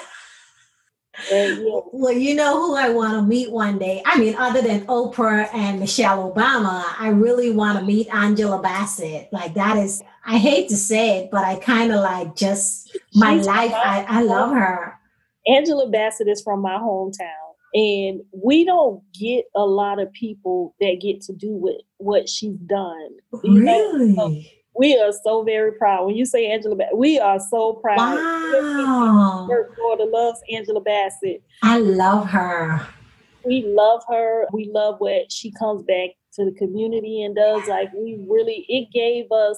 Well, 1.32 2.12
you 2.12 2.36
know 2.36 2.60
who 2.60 2.76
I 2.76 2.90
want 2.90 3.14
to 3.14 3.22
meet 3.22 3.52
one 3.52 3.78
day? 3.78 4.02
I 4.06 4.20
mean, 4.20 4.36
other 4.36 4.62
than 4.62 4.86
Oprah 4.88 5.50
and 5.54 5.80
Michelle 5.80 6.32
Obama, 6.32 6.84
I 7.00 7.10
really 7.10 7.52
want 7.52 7.80
to 7.80 7.86
meet 7.86 8.14
Angela 8.14 8.62
Bassett. 8.62 9.30
Like, 9.32 9.54
that 9.54 9.78
is, 9.78 10.04
I 10.26 10.38
hate 10.38 10.70
to 10.70 10.76
say 10.78 11.20
it, 11.20 11.32
but 11.32 11.44
I 11.44 11.56
kind 11.56 11.92
of 11.92 12.02
like 12.02 12.36
just 12.36 12.98
my 13.14 13.38
She's 13.38 13.48
life. 13.48 13.72
I, 13.74 14.06
I 14.08 14.22
love 14.24 14.52
her. 14.52 15.00
Angela 15.48 15.90
Bassett 15.90 16.28
is 16.28 16.42
from 16.42 16.62
my 16.62 16.78
hometown. 16.78 17.32
And 17.74 18.22
we 18.32 18.64
don't 18.64 19.04
get 19.14 19.46
a 19.54 19.66
lot 19.66 20.02
of 20.02 20.12
people 20.14 20.74
that 20.80 21.02
get 21.02 21.22
to 21.24 21.34
do 21.34 21.50
what, 21.50 21.82
what 21.98 22.30
she's 22.30 22.56
done. 22.56 23.10
Really? 23.44 24.14
Know? 24.14 24.42
We 24.78 24.98
are 24.98 25.12
so 25.24 25.44
very 25.44 25.72
proud. 25.74 26.06
When 26.06 26.16
you 26.16 26.26
say 26.26 26.52
Angela, 26.52 26.76
Bassett, 26.76 26.98
we 26.98 27.20
are 27.20 27.40
so 27.40 27.74
proud. 27.74 27.98
Wow. 27.98 29.48
Her 29.50 29.70
daughter 29.76 30.06
loves 30.06 30.40
Angela 30.52 30.82
Bassett. 30.82 31.44
I 31.64 31.80
love 31.80 32.28
her. 32.30 32.86
We 33.46 33.64
love 33.66 34.04
her. 34.10 34.48
We 34.52 34.70
love 34.74 35.00
what 35.00 35.32
she 35.32 35.52
comes 35.52 35.84
back 35.84 36.12
to 36.34 36.46
the 36.46 36.52
community 36.52 37.24
and 37.24 37.36
does. 37.36 37.68
Like 37.68 37.94
we 37.94 38.26
really, 38.28 38.66
it 38.68 38.92
gave 38.92 39.32
us 39.32 39.58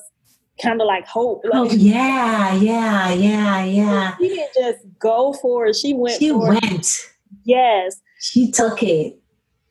kind 0.61 0.81
of 0.81 0.87
like 0.87 1.07
hope. 1.07 1.41
Oh, 1.45 1.63
like, 1.63 1.71
oh 1.71 1.75
yeah, 1.75 2.53
yeah, 2.55 3.13
yeah, 3.13 3.63
yeah. 3.63 4.17
She 4.17 4.29
didn't 4.29 4.53
just 4.53 4.79
go 4.99 5.33
for 5.33 5.67
it. 5.67 5.75
She 5.75 5.93
went. 5.93 6.19
She 6.19 6.31
went. 6.31 6.63
It. 6.63 7.11
Yes. 7.43 8.01
She 8.19 8.51
took 8.51 8.83
it. 8.83 9.19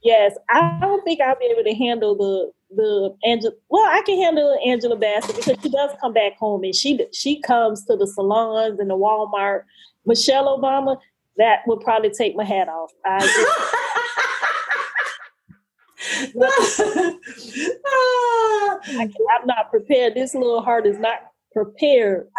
Yes, 0.02 0.36
I 0.48 0.78
don't 0.80 1.02
think 1.02 1.20
I'll 1.20 1.36
be 1.36 1.46
able 1.46 1.64
to 1.64 1.74
handle 1.74 2.14
the 2.14 2.52
the 2.76 3.16
Angela. 3.25 3.52
Well, 3.68 3.85
I 3.85 4.02
can 4.06 4.18
handle 4.18 4.59
Angela 4.64 4.97
Bassett 4.97 5.37
because 5.37 5.56
she 5.62 5.71
does 5.71 5.90
come 6.00 6.12
back 6.12 6.37
home 6.37 6.62
and 6.64 6.75
she 6.75 7.00
she 7.12 7.40
comes 7.40 7.85
to 7.87 7.97
the 7.97 8.06
salons 8.06 8.78
and 8.78 8.90
the 8.90 8.97
Walmart. 8.97 9.62
Michelle 10.04 10.56
Obama, 10.59 10.99
that 11.37 11.61
would 11.66 11.80
probably 11.80 12.11
take 12.11 12.37
my 12.37 12.45
hat 12.45 12.68
off. 12.68 12.92
I 13.04 13.18
I, 16.38 17.18
ah. 17.87 18.78
I'm 18.99 19.47
not 19.47 19.71
prepared. 19.71 20.14
This 20.14 20.35
little 20.35 20.62
heart 20.62 20.87
is 20.87 20.99
not 20.99 21.33
prepared. 21.52 22.28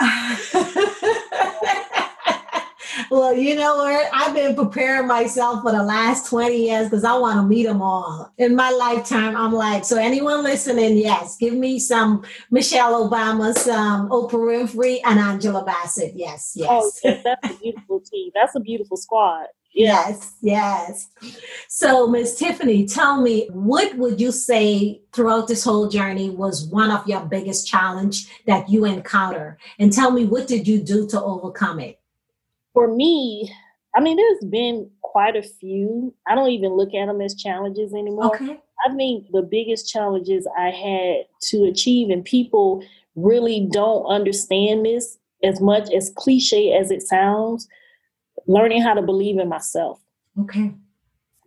well, 3.09 3.33
you 3.33 3.55
know 3.55 3.77
what? 3.77 4.09
I've 4.13 4.33
been 4.33 4.55
preparing 4.55 5.07
myself 5.07 5.61
for 5.61 5.71
the 5.71 5.83
last 5.83 6.29
20 6.29 6.55
years 6.55 6.89
because 6.89 7.03
I 7.03 7.17
want 7.17 7.37
to 7.37 7.43
meet 7.43 7.65
them 7.65 7.81
all. 7.81 8.31
In 8.37 8.55
my 8.55 8.71
lifetime, 8.71 9.35
I'm 9.35 9.53
like, 9.53 9.85
so 9.85 9.97
anyone 9.97 10.43
listening, 10.43 10.97
yes, 10.97 11.37
give 11.37 11.53
me 11.53 11.79
some 11.79 12.23
Michelle 12.51 13.09
Obama, 13.09 13.55
some 13.57 14.09
Oprah 14.09 14.31
Winfrey, 14.31 14.99
and 15.05 15.19
Angela 15.19 15.63
Bassett. 15.63 16.13
Yes, 16.15 16.53
yes. 16.55 16.67
Oh, 16.69 16.91
that's 17.03 17.55
a 17.55 17.59
beautiful 17.59 18.01
team. 18.01 18.31
That's 18.33 18.55
a 18.55 18.59
beautiful 18.59 18.97
squad. 18.97 19.47
Yes, 19.73 20.33
yes. 20.41 21.09
So, 21.67 22.07
Miss 22.07 22.35
Tiffany, 22.35 22.87
tell 22.87 23.21
me, 23.21 23.47
what 23.51 23.95
would 23.95 24.19
you 24.19 24.31
say 24.31 25.01
throughout 25.13 25.47
this 25.47 25.63
whole 25.63 25.87
journey 25.87 26.31
was 26.31 26.65
one 26.65 26.89
of 26.89 27.07
your 27.07 27.21
biggest 27.21 27.67
challenge 27.67 28.27
that 28.47 28.69
you 28.69 28.85
encounter? 28.85 29.59
And 29.77 29.93
tell 29.93 30.09
me, 30.09 30.25
what 30.25 30.47
did 30.47 30.67
you 30.67 30.79
do 30.81 31.07
to 31.09 31.21
overcome 31.21 31.79
it? 31.79 31.99
For 32.77 32.93
me, 32.93 33.51
I 33.95 34.01
mean, 34.01 34.17
there's 34.17 34.51
been 34.51 34.87
quite 35.01 35.35
a 35.35 35.41
few. 35.41 36.13
I 36.27 36.35
don't 36.35 36.51
even 36.51 36.73
look 36.73 36.93
at 36.93 37.07
them 37.07 37.21
as 37.21 37.33
challenges 37.33 37.91
anymore. 37.91 38.35
Okay. 38.35 38.59
I 38.85 38.95
think 38.95 39.25
the 39.31 39.41
biggest 39.41 39.91
challenges 39.91 40.47
I 40.55 40.69
had 40.69 41.25
to 41.49 41.63
achieve, 41.63 42.11
and 42.11 42.23
people 42.23 42.83
really 43.15 43.67
don't 43.71 44.05
understand 44.05 44.85
this 44.85 45.17
as 45.43 45.59
much 45.59 45.91
as 45.91 46.13
cliche 46.15 46.71
as 46.71 46.91
it 46.91 47.01
sounds, 47.01 47.67
learning 48.45 48.83
how 48.83 48.93
to 48.93 49.01
believe 49.01 49.39
in 49.39 49.49
myself. 49.49 49.99
Okay. 50.39 50.71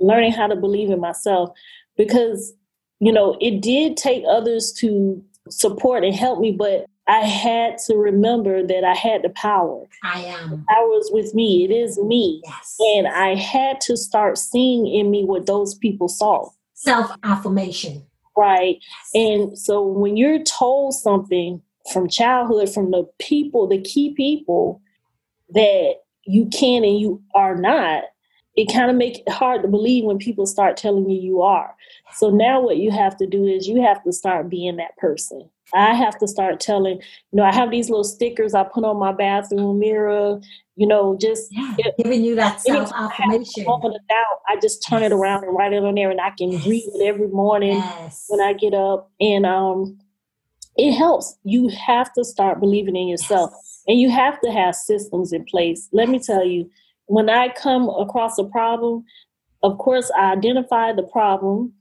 Learning 0.00 0.32
how 0.32 0.48
to 0.48 0.56
believe 0.56 0.90
in 0.90 0.98
myself 0.98 1.56
because, 1.96 2.52
you 2.98 3.12
know, 3.12 3.36
it 3.40 3.62
did 3.62 3.96
take 3.96 4.24
others 4.28 4.72
to 4.80 5.24
support 5.48 6.02
and 6.02 6.12
help 6.12 6.40
me, 6.40 6.50
but 6.50 6.86
I 7.10 7.26
had 7.26 7.78
to 7.86 7.96
remember 7.96 8.64
that 8.64 8.84
I 8.84 8.94
had 8.94 9.22
the 9.22 9.30
power. 9.30 9.84
I 10.04 10.20
am. 10.20 10.50
The 10.50 10.64
power 10.68 10.98
is 11.00 11.10
with 11.12 11.34
me. 11.34 11.64
It 11.64 11.72
is 11.72 11.98
me. 11.98 12.40
Yes. 12.44 12.76
And 12.94 13.08
I 13.08 13.34
had 13.34 13.80
to 13.82 13.96
start 13.96 14.38
seeing 14.38 14.86
in 14.86 15.10
me 15.10 15.24
what 15.24 15.46
those 15.46 15.74
people 15.74 16.08
saw. 16.08 16.50
Self 16.74 17.10
affirmation. 17.24 18.06
Right. 18.36 18.76
Yes. 18.80 19.10
And 19.14 19.58
so 19.58 19.84
when 19.84 20.16
you're 20.16 20.44
told 20.44 20.94
something 20.94 21.60
from 21.92 22.08
childhood, 22.08 22.72
from 22.72 22.92
the 22.92 23.10
people, 23.18 23.66
the 23.66 23.80
key 23.80 24.14
people 24.14 24.80
that 25.48 25.94
you 26.26 26.46
can 26.46 26.84
and 26.84 27.00
you 27.00 27.20
are 27.34 27.56
not, 27.56 28.04
it 28.54 28.72
kind 28.72 28.88
of 28.88 28.96
makes 28.96 29.18
it 29.18 29.32
hard 29.32 29.62
to 29.62 29.68
believe 29.68 30.04
when 30.04 30.18
people 30.18 30.46
start 30.46 30.76
telling 30.76 31.10
you 31.10 31.20
you 31.20 31.42
are. 31.42 31.74
So 32.14 32.30
now 32.30 32.60
what 32.60 32.76
you 32.76 32.92
have 32.92 33.16
to 33.16 33.26
do 33.26 33.46
is 33.46 33.66
you 33.66 33.82
have 33.82 34.02
to 34.04 34.12
start 34.12 34.48
being 34.48 34.76
that 34.76 34.96
person. 34.96 35.50
I 35.74 35.94
have 35.94 36.18
to 36.18 36.28
start 36.28 36.60
telling, 36.60 36.96
you 36.96 37.36
know, 37.36 37.42
I 37.42 37.52
have 37.52 37.70
these 37.70 37.88
little 37.88 38.04
stickers 38.04 38.54
I 38.54 38.64
put 38.64 38.84
on 38.84 38.98
my 38.98 39.12
bathroom 39.12 39.78
mirror, 39.78 40.40
you 40.76 40.86
know, 40.86 41.16
just 41.20 41.48
yeah, 41.50 41.74
giving 41.98 42.24
you 42.24 42.34
that 42.36 42.60
self 42.60 42.90
affirmation. 42.94 43.64
Moment 43.64 43.96
of 43.96 44.08
doubt, 44.08 44.40
I 44.48 44.56
just 44.60 44.86
turn 44.86 45.02
yes. 45.02 45.10
it 45.10 45.14
around 45.14 45.44
and 45.44 45.54
write 45.54 45.72
it 45.72 45.84
on 45.84 45.94
there, 45.94 46.10
and 46.10 46.20
I 46.20 46.30
can 46.30 46.52
yes. 46.52 46.66
read 46.66 46.84
it 46.94 47.06
every 47.06 47.28
morning 47.28 47.76
yes. 47.76 48.24
when 48.28 48.40
I 48.40 48.52
get 48.52 48.74
up, 48.74 49.10
and 49.20 49.46
um, 49.46 49.98
it 50.76 50.92
helps. 50.92 51.36
You 51.44 51.68
have 51.68 52.12
to 52.14 52.24
start 52.24 52.60
believing 52.60 52.96
in 52.96 53.08
yourself, 53.08 53.52
and 53.86 54.00
you 54.00 54.10
have 54.10 54.40
to 54.40 54.50
have 54.50 54.74
systems 54.74 55.32
in 55.32 55.44
place. 55.44 55.88
Let 55.92 56.08
me 56.08 56.18
tell 56.18 56.44
you, 56.44 56.70
when 57.06 57.28
I 57.28 57.48
come 57.48 57.88
across 57.88 58.38
a 58.38 58.44
problem, 58.44 59.04
of 59.62 59.76
course, 59.78 60.10
I 60.16 60.32
identify 60.32 60.92
the 60.92 61.02
problem 61.02 61.74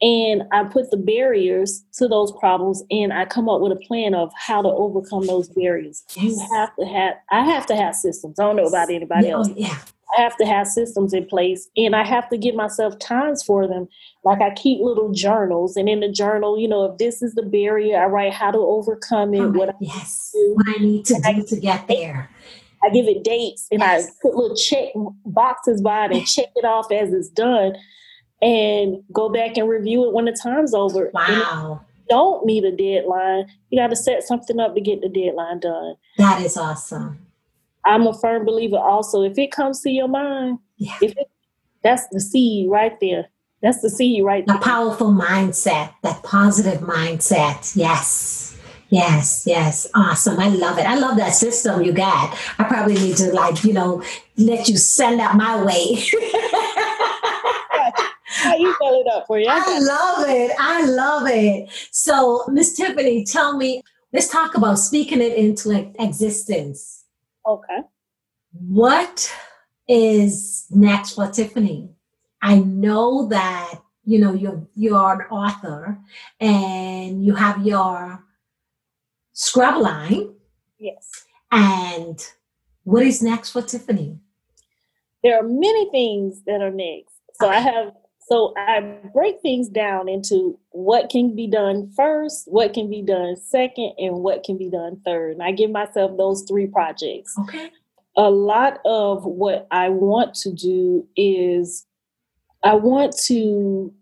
and 0.00 0.42
I 0.52 0.64
put 0.64 0.90
the 0.90 0.96
barriers 0.96 1.84
to 1.94 2.06
those 2.06 2.32
problems 2.32 2.82
and 2.90 3.12
I 3.12 3.24
come 3.24 3.48
up 3.48 3.60
with 3.60 3.72
a 3.72 3.80
plan 3.86 4.14
of 4.14 4.30
how 4.36 4.62
to 4.62 4.68
overcome 4.68 5.26
those 5.26 5.48
barriers. 5.48 6.04
You 6.14 6.38
have 6.52 6.74
to 6.76 6.86
have 6.86 7.14
I 7.30 7.44
have 7.44 7.66
to 7.66 7.76
have 7.76 7.94
systems. 7.94 8.38
I 8.38 8.44
don't 8.44 8.56
know 8.56 8.66
about 8.66 8.90
anybody 8.90 9.26
yeah, 9.26 9.32
else. 9.32 9.48
Yeah. 9.56 9.76
I 10.16 10.22
have 10.22 10.36
to 10.38 10.46
have 10.46 10.66
systems 10.66 11.12
in 11.12 11.26
place 11.26 11.68
and 11.76 11.94
I 11.94 12.04
have 12.04 12.28
to 12.30 12.38
give 12.38 12.54
myself 12.54 12.98
times 12.98 13.42
for 13.42 13.66
them. 13.66 13.88
Like 14.24 14.40
I 14.40 14.54
keep 14.54 14.80
little 14.80 15.12
journals 15.12 15.76
and 15.76 15.88
in 15.88 16.00
the 16.00 16.08
journal, 16.08 16.58
you 16.58 16.68
know, 16.68 16.84
if 16.84 16.98
this 16.98 17.20
is 17.20 17.34
the 17.34 17.42
barrier, 17.42 18.00
I 18.00 18.06
write 18.06 18.32
how 18.32 18.50
to 18.50 18.58
overcome 18.58 19.34
it, 19.34 19.48
what 19.48 19.70
I 19.70 19.74
yes, 19.80 20.30
what 20.54 20.66
I 20.68 20.80
need 20.80 21.04
to 21.06 21.14
do 21.14 21.20
I, 21.24 21.40
to 21.40 21.56
get 21.60 21.88
there. 21.88 22.30
I 22.84 22.90
give 22.90 23.06
it 23.06 23.24
dates 23.24 23.66
and 23.72 23.80
yes. 23.80 24.06
I 24.06 24.10
put 24.22 24.36
little 24.36 24.56
check 24.56 24.90
boxes 25.26 25.82
by 25.82 26.06
it 26.06 26.12
and 26.12 26.26
check 26.26 26.50
it 26.54 26.64
off 26.64 26.92
as 26.92 27.12
it's 27.12 27.28
done 27.28 27.74
and 28.40 29.02
go 29.12 29.28
back 29.28 29.56
and 29.56 29.68
review 29.68 30.06
it 30.06 30.14
when 30.14 30.26
the 30.26 30.32
time's 30.32 30.74
over. 30.74 31.10
Wow. 31.12 31.80
don't 32.08 32.44
meet 32.46 32.64
a 32.64 32.74
deadline. 32.74 33.46
You 33.70 33.80
got 33.80 33.88
to 33.90 33.96
set 33.96 34.22
something 34.22 34.60
up 34.60 34.74
to 34.74 34.80
get 34.80 35.00
the 35.00 35.08
deadline 35.08 35.60
done. 35.60 35.96
That 36.16 36.42
is 36.42 36.56
awesome. 36.56 37.26
I'm 37.84 38.06
a 38.06 38.14
firm 38.18 38.44
believer 38.44 38.76
also, 38.76 39.22
if 39.22 39.38
it 39.38 39.50
comes 39.50 39.80
to 39.82 39.90
your 39.90 40.08
mind, 40.08 40.58
yeah. 40.76 40.96
if 41.00 41.12
it, 41.12 41.30
that's 41.82 42.06
the 42.08 42.20
seed 42.20 42.70
right 42.70 42.98
there. 43.00 43.28
That's 43.62 43.80
the 43.80 43.90
seed 43.90 44.24
right 44.24 44.46
the 44.46 44.52
there. 44.52 44.60
The 44.60 44.64
powerful 44.64 45.12
mindset, 45.12 45.94
that 46.02 46.22
positive 46.22 46.80
mindset. 46.80 47.74
Yes. 47.74 48.56
Yes, 48.90 49.44
yes. 49.46 49.86
Awesome. 49.94 50.38
I 50.40 50.48
love 50.48 50.78
it. 50.78 50.86
I 50.86 50.94
love 50.94 51.18
that 51.18 51.34
system 51.34 51.82
you 51.82 51.92
got. 51.92 52.36
I 52.58 52.64
probably 52.64 52.94
need 52.94 53.16
to 53.18 53.32
like, 53.32 53.62
you 53.62 53.74
know, 53.74 54.02
let 54.36 54.68
you 54.68 54.76
send 54.78 55.20
out 55.20 55.36
my 55.36 55.62
way. 55.62 56.02
you 58.56 58.74
fill 58.78 59.00
it 59.00 59.06
up 59.12 59.26
for 59.26 59.38
you. 59.38 59.46
I, 59.48 59.62
I 59.64 59.78
love 59.78 60.28
it. 60.28 60.52
I 60.58 60.86
love 60.86 61.22
it. 61.26 61.88
So, 61.90 62.44
Miss 62.48 62.74
Tiffany, 62.74 63.24
tell 63.24 63.56
me, 63.56 63.82
let's 64.12 64.28
talk 64.28 64.56
about 64.56 64.78
speaking 64.78 65.20
it 65.20 65.34
into 65.34 65.92
existence. 65.98 67.04
Okay. 67.46 67.80
What 68.52 69.32
is 69.88 70.66
next 70.70 71.14
for 71.14 71.28
Tiffany? 71.30 71.90
I 72.42 72.58
know 72.58 73.28
that 73.28 73.80
you 74.04 74.18
know 74.18 74.32
you're 74.32 74.66
you're 74.74 75.12
an 75.12 75.26
author 75.30 75.98
and 76.40 77.24
you 77.24 77.34
have 77.34 77.66
your 77.66 78.24
scrub 79.32 79.80
line. 79.82 80.34
Yes. 80.78 81.24
And 81.50 82.24
what 82.84 83.04
is 83.04 83.22
next 83.22 83.50
for 83.50 83.62
Tiffany? 83.62 84.18
There 85.22 85.38
are 85.38 85.42
many 85.42 85.90
things 85.90 86.42
that 86.46 86.60
are 86.60 86.70
next. 86.70 87.14
So 87.34 87.48
okay. 87.48 87.56
I 87.56 87.60
have 87.60 87.92
so 88.28 88.52
I 88.58 88.98
break 89.14 89.40
things 89.40 89.68
down 89.70 90.08
into 90.08 90.58
what 90.70 91.08
can 91.08 91.34
be 91.34 91.46
done 91.46 91.90
first, 91.96 92.44
what 92.46 92.74
can 92.74 92.90
be 92.90 93.00
done 93.00 93.36
second, 93.36 93.94
and 93.96 94.16
what 94.16 94.44
can 94.44 94.58
be 94.58 94.68
done 94.68 95.00
third. 95.02 95.32
And 95.32 95.42
I 95.42 95.52
give 95.52 95.70
myself 95.70 96.16
those 96.18 96.44
three 96.46 96.66
projects. 96.66 97.34
Okay. 97.38 97.70
A 98.16 98.28
lot 98.28 98.80
of 98.84 99.24
what 99.24 99.66
I 99.70 99.88
want 99.88 100.34
to 100.36 100.52
do 100.52 101.08
is 101.16 101.86
I 102.62 102.74
want 102.74 103.16
to 103.26 103.94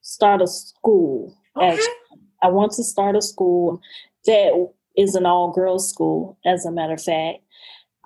start 0.00 0.42
a 0.42 0.48
school. 0.48 1.36
Okay. 1.56 1.68
Actually. 1.68 1.94
I 2.42 2.48
want 2.48 2.72
to 2.72 2.84
start 2.84 3.14
a 3.14 3.22
school 3.22 3.80
that 4.26 4.70
is 4.96 5.14
an 5.14 5.26
all 5.26 5.52
girls 5.52 5.88
school, 5.88 6.36
as 6.44 6.64
a 6.66 6.72
matter 6.72 6.94
of 6.94 7.02
fact 7.02 7.38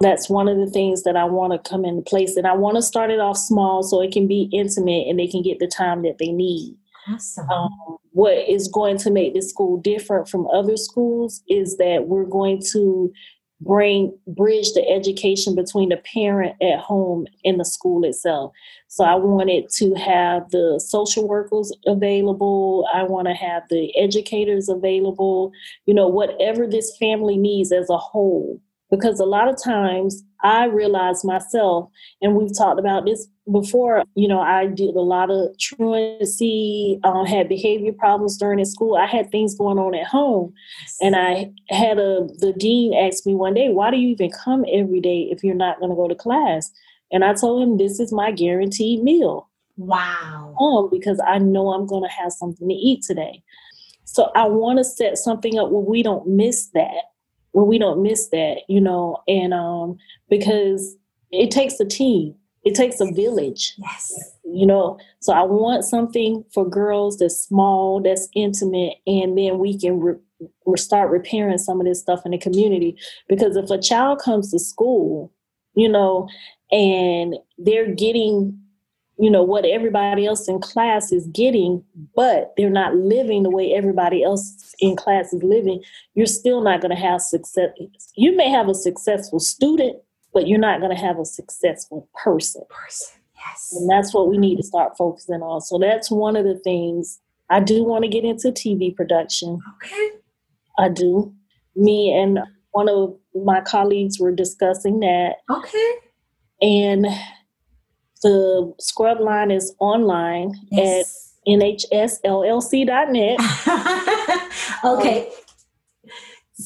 that's 0.03 0.29
one 0.29 0.49
of 0.49 0.59
the 0.59 0.71
things 0.71 1.03
that 1.03 1.17
I 1.17 1.25
want 1.25 1.53
to 1.53 1.71
come 1.71 1.85
into 1.85 2.03
place. 2.03 2.37
And 2.37 2.47
I 2.47 2.55
want 2.55 2.77
to 2.77 2.83
start 2.83 3.11
it 3.11 3.21
off 3.21 3.37
small 3.37 3.83
so 3.83 4.01
it 4.01 4.13
can 4.13 4.27
be 4.27 4.49
intimate 4.53 5.09
and 5.09 5.19
they 5.19 5.27
can 5.27 5.43
get 5.43 5.59
the 5.59 5.67
time 5.67 6.03
that 6.03 6.19
they 6.19 6.33
need. 6.33 6.77
Awesome. 7.09 7.49
Um, 7.51 7.99
what 8.13 8.49
is 8.49 8.69
going 8.69 8.99
to 8.99 9.11
make 9.11 9.35
this 9.35 9.51
school 9.51 9.79
different 9.79 10.29
from 10.29 10.47
other 10.49 10.77
schools 10.77 11.43
is 11.49 11.77
that 11.79 12.07
we're 12.07 12.25
going 12.25 12.63
to 12.73 13.13
bring 13.61 14.17
bridge 14.27 14.73
the 14.73 14.87
education 14.89 15.55
between 15.55 15.89
the 15.89 15.97
parent 15.97 16.57
at 16.61 16.81
home 16.81 17.27
and 17.45 17.61
the 17.61 17.65
school 17.65 18.05
itself. 18.05 18.53
So 18.89 19.05
I 19.05 19.15
wanted 19.15 19.69
to 19.77 19.95
have 19.95 20.51
the 20.51 20.83
social 20.85 21.29
workers 21.29 21.73
available. 21.87 22.87
I 22.93 23.05
want 23.05 23.29
to 23.29 23.35
have 23.35 23.63
the 23.71 23.97
educators 23.97 24.69
available. 24.69 25.53
You 25.87 25.95
know, 25.95 26.09
whatever 26.09 26.67
this 26.67 26.97
family 26.99 27.37
needs 27.37 27.73
as 27.73 27.89
a 27.89 27.97
whole 27.97 28.61
because 28.93 29.19
a 29.19 29.25
lot 29.25 29.49
of 29.49 29.57
times 29.61 30.23
I 30.45 30.67
realize 30.67 31.25
myself, 31.25 31.89
and 32.21 32.37
we've 32.37 32.57
talked 32.57 32.79
about 32.79 33.07
this 33.07 33.27
before, 33.51 34.05
you 34.15 34.29
know, 34.29 34.41
I 34.41 34.67
did 34.67 34.95
a 34.95 35.01
lot 35.01 35.31
of 35.31 35.59
truancy, 35.59 37.01
uh, 37.03 37.25
had 37.25 37.49
behavior 37.49 37.93
problems 37.93 38.37
during 38.37 38.59
the 38.59 38.67
school. 38.67 38.97
I 38.97 39.07
had 39.07 39.31
things 39.31 39.57
going 39.57 39.79
on 39.79 39.95
at 39.95 40.07
home. 40.07 40.53
And 41.01 41.17
I 41.17 41.51
had 41.71 41.99
a, 41.99 42.29
the 42.39 42.55
dean 42.57 42.93
asked 42.93 43.27
me 43.27 43.35
one 43.35 43.55
day, 43.55 43.71
why 43.71 43.91
do 43.91 43.97
you 43.97 44.09
even 44.09 44.31
come 44.31 44.67
every 44.71 45.01
day 45.01 45.27
if 45.31 45.43
you're 45.43 45.55
not 45.55 45.79
going 45.81 45.91
to 45.91 45.97
go 45.97 46.07
to 46.07 46.15
class? 46.15 46.71
And 47.11 47.25
I 47.25 47.33
told 47.33 47.63
him, 47.63 47.79
this 47.79 47.99
is 47.99 48.13
my 48.13 48.31
guaranteed 48.31 49.03
meal. 49.03 49.49
Wow. 49.79 50.55
Um, 50.61 50.91
because 50.91 51.19
I 51.27 51.39
know 51.39 51.73
I'm 51.73 51.87
going 51.87 52.05
to 52.05 52.15
have 52.15 52.33
something 52.33 52.69
to 52.69 52.75
eat 52.75 53.05
today. 53.05 53.43
So 54.05 54.31
I 54.35 54.45
want 54.49 54.79
to 54.81 54.85
set 54.85 55.17
something 55.17 55.59
up 55.59 55.71
where 55.71 55.81
we 55.81 56.03
don't 56.03 56.29
miss 56.29 56.67
that 56.75 57.12
where 57.53 57.65
we 57.65 57.79
don't 57.79 58.03
miss 58.03 58.29
that, 58.29 58.63
you 58.69 58.81
know, 58.81 59.23
and 59.29 59.55
um, 59.55 59.97
because 60.29 60.97
it 61.31 61.51
takes 61.51 61.79
a 61.81 61.85
team, 61.85 62.35
it 62.65 62.75
takes 62.75 63.01
a 63.01 63.11
village. 63.13 63.75
Yes. 63.79 64.13
You 64.45 64.67
know, 64.67 64.99
so 65.21 65.33
I 65.33 65.43
want 65.43 65.85
something 65.85 66.45
for 66.53 66.69
girls 66.69 67.19
that's 67.19 67.37
small, 67.37 68.03
that's 68.03 68.29
intimate, 68.35 68.95
and 69.07 69.39
then 69.39 69.59
we 69.59 69.79
can 69.79 70.01
re- 70.01 70.15
re- 70.67 70.77
start 70.77 71.11
repairing 71.11 71.59
some 71.59 71.81
of 71.81 71.87
this 71.87 72.01
stuff 72.01 72.23
in 72.25 72.33
the 72.33 72.39
community. 72.39 72.97
Because 73.29 73.57
if 73.57 73.71
a 73.71 73.81
child 73.81 74.19
comes 74.19 74.51
to 74.51 74.59
school, 74.59 75.33
you 75.75 75.89
know, 75.89 76.29
and 76.71 77.37
they're 77.59 77.95
getting 77.95 78.62
you 79.19 79.31
know 79.31 79.43
what 79.43 79.65
everybody 79.65 80.27
else 80.27 80.49
in 80.49 80.59
class 80.61 81.13
is 81.13 81.27
getting 81.29 81.85
but 82.17 82.53
they're 82.57 82.71
not 82.71 82.97
living 82.97 83.43
the 83.43 83.51
way 83.51 83.73
everybody 83.73 84.23
else 84.23 84.75
in 84.81 84.97
class 84.97 85.33
is 85.33 85.43
living 85.43 85.83
you're 86.15 86.27
still 86.27 86.63
not 86.63 86.81
going 86.81 86.95
to 86.95 87.01
have 87.01 87.21
success 87.21 87.71
you 88.17 88.35
may 88.37 88.49
have 88.49 88.69
a 88.69 88.75
successful 88.75 89.39
student 89.39 89.97
but 90.33 90.49
you're 90.49 90.59
not 90.59 90.81
going 90.81 90.95
to 90.95 91.01
have 91.01 91.19
a 91.19 91.27
successful 91.27 92.09
person. 92.15 92.63
Person 92.71 93.21
yes. 93.47 93.75
And 93.77 93.91
that's 93.91 94.15
what 94.15 94.29
we 94.29 94.39
need 94.39 94.57
to 94.57 94.63
start 94.63 94.97
focusing 94.97 95.43
on. 95.43 95.61
So 95.61 95.79
that's 95.79 96.11
one 96.11 96.37
of 96.37 96.45
the 96.45 96.59
things 96.59 97.21
i 97.51 97.61
do 97.61 97.85
want 97.85 98.05
to 98.05 98.09
get 98.09 98.25
into 98.25 98.49
tv 98.49 98.95
production. 98.95 99.59
Okay. 99.77 100.11
I 100.79 100.89
do. 100.89 101.35
Me 101.77 102.13
and 102.13 102.39
one 102.71 102.89
of 102.89 103.15
my 103.35 103.61
colleagues 103.61 104.19
were 104.19 104.33
discussing 104.33 105.01
that. 105.01 105.37
Okay. 105.51 105.93
And 106.63 107.07
the 108.23 108.73
scrub 108.79 109.21
line 109.21 109.51
is 109.51 109.75
online 109.79 110.53
yes. 110.71 111.35
nhsllc.net. 111.47 113.39
okay. 114.85 115.27
Um, 115.27 115.33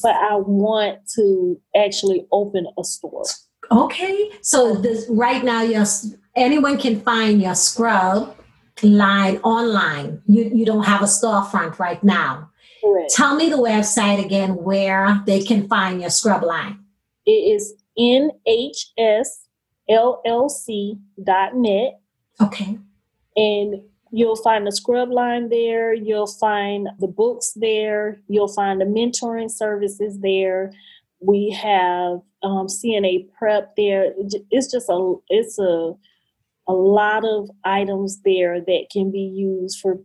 but 0.03 0.15
I 0.15 0.35
want 0.35 0.99
to 1.15 1.59
actually 1.75 2.27
open 2.31 2.67
a 2.77 2.83
store. 2.83 3.23
Okay. 3.71 4.31
So 4.41 4.75
this, 4.75 5.07
right 5.09 5.43
now, 5.43 5.63
your, 5.63 5.85
anyone 6.35 6.77
can 6.77 7.01
find 7.01 7.41
your 7.41 7.55
scrub 7.55 8.35
line 8.83 9.37
online. 9.37 10.21
You, 10.27 10.51
you 10.53 10.65
don't 10.65 10.83
have 10.83 11.01
a 11.01 11.05
storefront 11.05 11.79
right 11.79 12.03
now. 12.03 12.51
Correct. 12.83 13.11
Tell 13.15 13.35
me 13.35 13.49
the 13.49 13.57
website 13.57 14.23
again 14.23 14.51
where 14.55 15.23
they 15.25 15.41
can 15.41 15.67
find 15.67 15.99
your 16.01 16.11
scrub 16.11 16.43
line. 16.43 16.79
It 17.25 17.31
is 17.31 17.73
nhsllc.net. 19.89 20.99
Okay. 22.41 22.77
And 23.35 23.81
you'll 24.11 24.35
find 24.35 24.65
the 24.65 24.71
scrub 24.71 25.11
line 25.11 25.49
there. 25.49 25.93
You'll 25.93 26.27
find 26.27 26.89
the 26.99 27.07
books 27.07 27.53
there. 27.55 28.19
You'll 28.27 28.47
find 28.47 28.79
the 28.81 28.85
mentoring 28.85 29.51
services 29.51 30.19
there. 30.19 30.71
We 31.19 31.49
have 31.51 32.21
um, 32.43 32.67
CNA 32.67 33.31
prep 33.37 33.75
there. 33.75 34.13
It's 34.51 34.71
just 34.71 34.89
a 34.89 35.15
it's 35.29 35.57
a 35.59 35.93
a 36.67 36.73
lot 36.73 37.23
of 37.25 37.49
items 37.63 38.21
there 38.23 38.59
that 38.59 38.87
can 38.91 39.09
be 39.09 39.21
used 39.21 39.79
for 39.79 39.99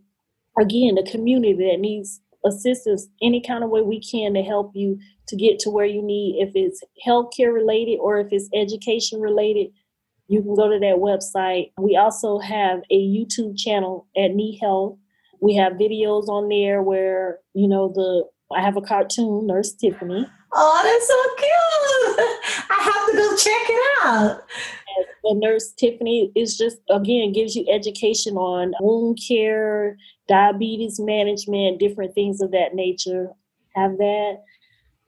again 0.59 0.95
the 0.95 1.03
community 1.03 1.53
that 1.53 1.79
needs 1.79 2.21
assistance 2.45 3.07
any 3.21 3.41
kind 3.41 3.63
of 3.63 3.69
way 3.69 3.81
we 3.81 4.01
can 4.01 4.33
to 4.33 4.41
help 4.41 4.71
you 4.73 4.99
to 5.27 5.35
get 5.35 5.59
to 5.59 5.69
where 5.69 5.85
you 5.85 6.01
need. 6.01 6.41
If 6.41 6.51
it's 6.55 6.81
healthcare 7.05 7.53
related 7.53 7.97
or 8.01 8.19
if 8.19 8.27
it's 8.31 8.49
education 8.53 9.19
related 9.19 9.67
you 10.27 10.41
can 10.41 10.55
go 10.55 10.69
to 10.69 10.79
that 10.79 10.97
website. 10.97 11.71
We 11.77 11.97
also 11.97 12.39
have 12.39 12.79
a 12.89 12.97
youtube 12.97 13.57
channel 13.57 14.07
at 14.17 14.31
knee 14.31 14.57
health. 14.61 14.97
We 15.41 15.55
have 15.55 15.73
videos 15.73 16.27
on 16.27 16.49
there 16.49 16.81
where 16.81 17.39
you 17.53 17.67
know 17.67 17.91
the 17.93 18.25
i 18.55 18.61
have 18.61 18.77
a 18.77 18.81
cartoon 18.81 19.47
nurse 19.47 19.73
tiffany. 19.73 20.25
Oh 20.53 20.81
that's 20.83 21.07
so 21.07 21.35
cute. 21.37 22.29
I 22.69 22.83
have 22.83 23.11
to 23.11 23.17
go 23.17 23.35
check 23.35 23.69
it 23.69 24.05
out. 24.05 24.43
The 25.23 25.35
nurse 25.35 25.71
Tiffany 25.71 26.31
is 26.35 26.57
just 26.57 26.77
again 26.89 27.31
gives 27.31 27.55
you 27.55 27.65
education 27.71 28.35
on 28.35 28.73
wound 28.81 29.19
care, 29.25 29.97
diabetes 30.27 30.99
management, 30.99 31.79
different 31.79 32.13
things 32.15 32.41
of 32.41 32.51
that 32.51 32.73
nature. 32.73 33.29
Have 33.75 33.97
that. 33.97 34.43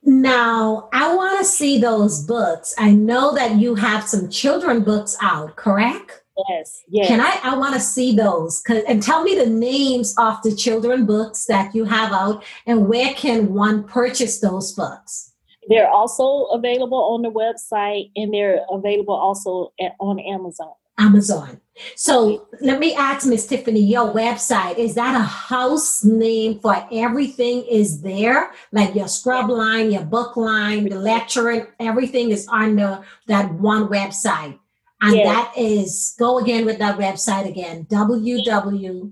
Now, 0.03 0.89
I 0.93 1.15
want 1.15 1.39
to 1.39 1.45
see 1.45 1.79
those 1.79 2.23
books. 2.23 2.75
I 2.77 2.91
know 2.91 3.33
that 3.35 3.55
you 3.55 3.75
have 3.75 4.07
some 4.07 4.29
children 4.29 4.83
books 4.83 5.17
out, 5.21 5.55
correct? 5.55 6.21
Yes, 6.49 6.83
yes. 6.89 7.07
Can 7.07 7.21
I? 7.21 7.39
I 7.43 7.57
want 7.57 7.73
to 7.75 7.79
see 7.79 8.15
those. 8.15 8.61
And 8.87 9.01
tell 9.01 9.23
me 9.23 9.35
the 9.35 9.49
names 9.49 10.13
of 10.17 10.41
the 10.43 10.53
children 10.53 11.05
books 11.05 11.45
that 11.45 11.73
you 11.73 11.85
have 11.85 12.11
out, 12.11 12.43
and 12.65 12.87
where 12.87 13.13
can 13.13 13.53
one 13.53 13.83
purchase 13.83 14.41
those 14.41 14.73
books? 14.73 15.31
They're 15.67 15.89
also 15.89 16.45
available 16.51 16.97
on 16.97 17.21
the 17.21 17.31
website 17.31 18.11
and 18.15 18.33
they're 18.33 18.61
available 18.69 19.15
also 19.15 19.73
at, 19.79 19.93
on 19.99 20.19
Amazon. 20.19 20.73
Amazon. 20.97 21.59
So 21.95 22.47
let 22.61 22.79
me 22.79 22.95
ask 22.95 23.27
Miss 23.27 23.47
Tiffany, 23.47 23.81
your 23.81 24.13
website, 24.13 24.77
is 24.77 24.95
that 24.95 25.15
a 25.15 25.23
house 25.23 26.03
name 26.03 26.59
for 26.59 26.87
everything 26.91 27.65
is 27.69 28.01
there? 28.01 28.51
Like 28.71 28.95
your 28.95 29.09
scrub 29.09 29.49
line, 29.49 29.91
your 29.91 30.03
book 30.03 30.37
line, 30.37 30.87
the 30.87 30.99
lecturing, 30.99 31.67
everything 31.79 32.31
is 32.31 32.47
under 32.47 33.03
that 33.27 33.51
one 33.53 33.89
website. 33.89 34.57
And 35.01 35.17
yes. 35.17 35.27
that 35.27 35.51
is, 35.57 36.15
go 36.17 36.39
again 36.39 36.65
with 36.65 36.79
that 36.79 36.97
website 36.97 37.47
again, 37.47 37.85
www. 37.85 39.11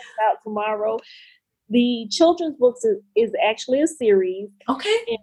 out 0.30 0.38
tomorrow. 0.42 0.98
The 1.68 2.08
children's 2.10 2.56
books 2.56 2.82
is, 2.82 2.96
is 3.14 3.32
actually 3.46 3.82
a 3.82 3.86
series. 3.86 4.48
Okay. 4.70 4.96
And 5.08 5.18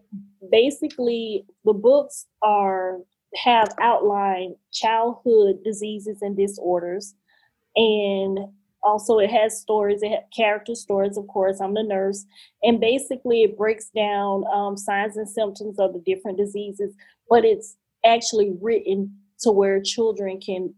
basically, 0.51 1.45
the 1.65 1.73
books 1.73 2.27
are 2.43 2.99
have 3.43 3.69
outlined 3.81 4.53
childhood 4.71 5.63
diseases 5.63 6.21
and 6.21 6.37
disorders. 6.37 7.15
And 7.75 8.37
also, 8.83 9.19
it 9.19 9.31
has 9.31 9.59
stories, 9.59 10.01
it 10.03 10.09
has 10.09 10.23
character 10.35 10.75
stories, 10.75 11.17
of 11.17 11.27
course. 11.27 11.59
I'm 11.61 11.73
the 11.73 11.83
nurse. 11.83 12.25
And 12.61 12.79
basically, 12.79 13.43
it 13.43 13.57
breaks 13.57 13.89
down 13.89 14.43
um, 14.53 14.77
signs 14.77 15.17
and 15.17 15.27
symptoms 15.27 15.79
of 15.79 15.93
the 15.93 15.99
different 16.05 16.37
diseases, 16.37 16.93
but 17.29 17.45
it's 17.45 17.75
actually 18.05 18.53
written 18.61 19.17
to 19.39 19.51
where 19.51 19.81
children 19.81 20.39
can 20.39 20.73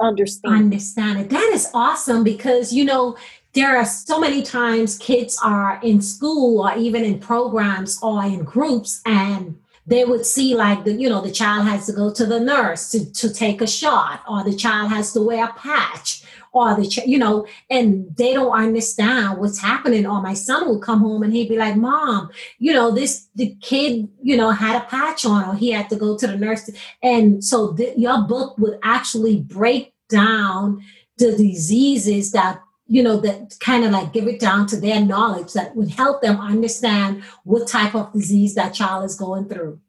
understand. 0.00 0.54
Understand 0.54 1.20
it. 1.20 1.30
That 1.30 1.50
is 1.54 1.70
awesome 1.74 2.24
because, 2.24 2.72
you 2.72 2.84
know, 2.84 3.16
there 3.52 3.76
are 3.76 3.84
so 3.84 4.18
many 4.18 4.42
times 4.42 4.98
kids 4.98 5.38
are 5.42 5.80
in 5.82 6.00
school 6.00 6.60
or 6.60 6.76
even 6.76 7.04
in 7.04 7.20
programs 7.20 8.02
or 8.02 8.24
in 8.24 8.42
groups 8.42 9.00
and 9.06 9.56
they 9.86 10.04
would 10.04 10.24
see 10.24 10.54
like 10.54 10.84
the 10.84 10.92
you 10.92 11.08
know 11.08 11.20
the 11.20 11.30
child 11.30 11.66
has 11.66 11.86
to 11.86 11.92
go 11.92 12.12
to 12.12 12.24
the 12.24 12.40
nurse 12.40 12.90
to, 12.90 13.12
to 13.12 13.32
take 13.32 13.60
a 13.60 13.66
shot 13.66 14.22
or 14.28 14.42
the 14.42 14.54
child 14.54 14.90
has 14.90 15.12
to 15.12 15.20
wear 15.20 15.44
a 15.44 15.52
patch 15.54 16.24
or 16.52 16.74
the 16.74 16.86
ch- 16.86 17.06
you 17.06 17.18
know 17.18 17.46
and 17.68 18.16
they 18.16 18.32
don't 18.32 18.52
understand 18.52 19.38
what's 19.38 19.60
happening. 19.60 20.06
Or 20.06 20.22
my 20.22 20.34
son 20.34 20.66
will 20.66 20.78
come 20.78 21.00
home 21.00 21.22
and 21.22 21.32
he'd 21.32 21.48
be 21.48 21.58
like 21.58 21.76
mom 21.76 22.30
you 22.58 22.72
know 22.72 22.90
this 22.90 23.28
the 23.34 23.54
kid 23.60 24.08
you 24.22 24.36
know 24.36 24.50
had 24.50 24.80
a 24.80 24.86
patch 24.86 25.24
on 25.24 25.48
or 25.48 25.54
he 25.54 25.70
had 25.70 25.90
to 25.90 25.96
go 25.96 26.16
to 26.16 26.26
the 26.26 26.36
nurse 26.36 26.70
and 27.02 27.44
so 27.44 27.72
the, 27.72 27.92
your 27.96 28.22
book 28.22 28.56
would 28.58 28.78
actually 28.82 29.40
break 29.40 29.92
down 30.08 30.82
the 31.18 31.32
diseases 31.36 32.32
that 32.32 32.60
you 32.86 33.02
know, 33.02 33.16
that 33.18 33.56
kind 33.60 33.84
of 33.84 33.92
like 33.92 34.12
give 34.12 34.26
it 34.26 34.40
down 34.40 34.66
to 34.66 34.76
their 34.76 35.00
knowledge 35.00 35.52
that 35.54 35.74
would 35.74 35.90
help 35.90 36.20
them 36.22 36.38
understand 36.40 37.22
what 37.44 37.66
type 37.66 37.94
of 37.94 38.12
disease 38.12 38.54
that 38.54 38.74
child 38.74 39.04
is 39.04 39.16
going 39.16 39.48
through 39.48 39.80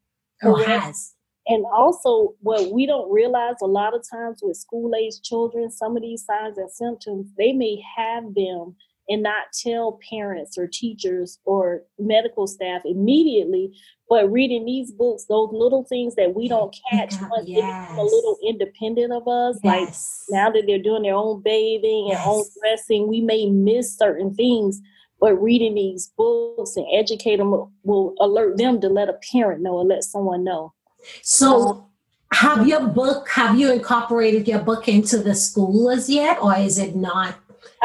or 0.41 0.63
has. 0.63 1.13
And 1.47 1.63
also, 1.71 2.33
what 2.39 2.71
we 2.71 2.87
don't 2.87 3.11
realize 3.11 3.55
a 3.61 3.67
lot 3.67 3.93
of 3.93 4.03
times 4.09 4.39
with 4.41 4.57
school 4.57 4.95
age 4.95 5.21
children, 5.21 5.69
some 5.69 5.95
of 5.95 6.01
these 6.01 6.25
signs 6.25 6.57
and 6.57 6.71
symptoms, 6.71 7.29
they 7.37 7.51
may 7.51 7.81
have 7.97 8.33
them 8.33 8.75
and 9.07 9.23
not 9.23 9.45
tell 9.53 9.99
parents 10.09 10.57
or 10.57 10.67
teachers 10.67 11.39
or 11.45 11.83
medical 11.99 12.47
staff 12.47 12.81
immediately. 12.85 13.71
But 14.09 14.31
reading 14.31 14.65
these 14.65 14.91
books, 14.91 15.25
those 15.25 15.49
little 15.51 15.83
things 15.83 16.15
that 16.15 16.35
we 16.35 16.47
don't 16.47 16.75
catch 16.91 17.15
once 17.29 17.47
yes. 17.47 17.61
they 17.61 17.61
become 17.61 17.97
a 17.97 18.03
little 18.03 18.37
independent 18.47 19.13
of 19.13 19.27
us, 19.27 19.59
yes. 19.63 20.25
like 20.29 20.39
now 20.39 20.51
that 20.51 20.63
they're 20.67 20.81
doing 20.81 21.03
their 21.03 21.15
own 21.15 21.41
bathing 21.41 22.09
and 22.09 22.19
yes. 22.19 22.27
own 22.27 22.43
dressing, 22.61 23.07
we 23.07 23.21
may 23.21 23.49
miss 23.49 23.97
certain 23.97 24.33
things. 24.33 24.81
But 25.19 25.41
reading 25.41 25.75
these 25.75 26.11
books 26.17 26.75
and 26.75 26.85
educate 26.93 27.37
them 27.37 27.71
will 27.83 28.15
alert 28.19 28.57
them 28.57 28.81
to 28.81 28.89
let 28.89 29.09
a 29.09 29.17
parent 29.31 29.61
know 29.61 29.75
or 29.75 29.85
let 29.85 30.03
someone 30.03 30.43
know. 30.43 30.73
So, 31.21 31.87
have 32.33 32.67
your 32.67 32.85
book, 32.87 33.29
have 33.29 33.57
you 33.57 33.71
incorporated 33.71 34.47
your 34.47 34.59
book 34.59 34.87
into 34.87 35.19
the 35.19 35.33
school 35.33 35.89
as 35.89 36.09
yet, 36.09 36.37
or 36.41 36.57
is 36.57 36.77
it 36.77 36.95
not 36.95 37.35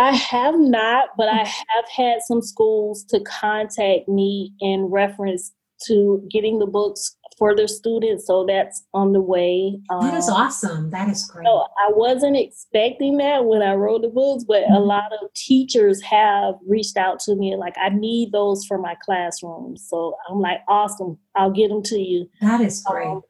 I 0.01 0.13
have 0.17 0.59
not, 0.59 1.11
but 1.17 1.29
I 1.29 1.45
have 1.45 1.89
had 1.95 2.23
some 2.27 2.41
schools 2.41 3.05
to 3.11 3.21
contact 3.21 4.09
me 4.09 4.55
in 4.61 4.87
reference 4.87 5.53
to 5.87 6.27
getting 6.31 6.59
the 6.59 6.67
books 6.67 7.17
for 7.37 7.55
their 7.55 7.69
students. 7.69 8.27
So 8.27 8.47
that's 8.47 8.83
on 8.95 9.13
the 9.13 9.21
way. 9.21 9.79
that 9.89 10.15
is 10.15 10.29
um, 10.29 10.35
awesome. 10.35 10.91
That 10.91 11.09
is 11.09 11.27
great. 11.27 11.47
So 11.47 11.67
I 11.79 11.91
wasn't 11.91 12.37
expecting 12.37 13.19
that 13.19 13.45
when 13.45 13.63
I 13.63 13.75
wrote 13.75 14.03
the 14.03 14.09
books, 14.09 14.45
but 14.45 14.63
mm-hmm. 14.63 14.75
a 14.75 14.81
lot 14.81 15.13
of 15.13 15.33
teachers 15.35 16.03
have 16.03 16.55
reached 16.67 16.97
out 16.97 17.21
to 17.21 17.37
me 17.37 17.57
like, 17.57 17.75
I 17.79 17.91
need 17.91 18.33
those 18.33 18.65
for 18.65 18.79
my 18.79 18.95
classroom. 19.03 19.77
So 19.77 20.17
I'm 20.29 20.41
like, 20.41 20.61
awesome. 20.69 21.19
I'll 21.35 21.51
get 21.51 21.69
them 21.69 21.83
to 21.85 21.99
you. 21.99 22.29
That 22.41 22.63
is 22.63 22.83
great. 22.83 23.07
Um, 23.07 23.23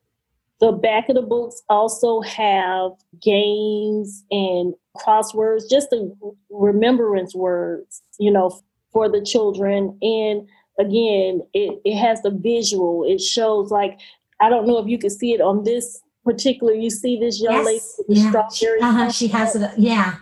the 0.61 0.73
back 0.73 1.09
of 1.09 1.17
the 1.17 1.23
books 1.23 1.63
also 1.69 2.21
have 2.21 2.93
games 3.21 4.25
and 4.31 4.75
crosswords, 5.05 5.63
just 5.71 5.91
the 5.91 6.15
remembrance 6.51 7.35
words, 7.35 8.03
you 8.19 8.31
know, 8.31 8.61
for 8.93 9.09
the 9.09 9.23
children. 9.23 9.99
And 10.03 10.49
again, 10.79 11.43
it, 11.55 11.81
it 11.85 11.97
has 11.97 12.23
the 12.23 12.31
visual. 12.31 13.05
It 13.07 13.21
shows 13.21 13.71
like, 13.71 13.99
I 14.41 14.49
don't 14.49 14.67
know 14.67 14.79
if 14.79 14.89
you 14.89 14.99
can 14.99 15.11
see 15.11 15.33
it 15.33 15.41
on 15.41 15.65
this 15.65 16.01
particular, 16.25 16.73
you 16.73 16.91
see 16.91 17.19
this 17.19 17.41
young 17.41 17.55
yes. 17.55 17.67
lady 17.67 17.85
with 18.09 18.19
yeah. 18.19 18.29
strawberry. 18.31 18.81
Uh-huh. 18.81 19.11
She 19.11 19.29
has 19.29 19.57
it. 19.57 19.71
Yeah. 19.79 20.17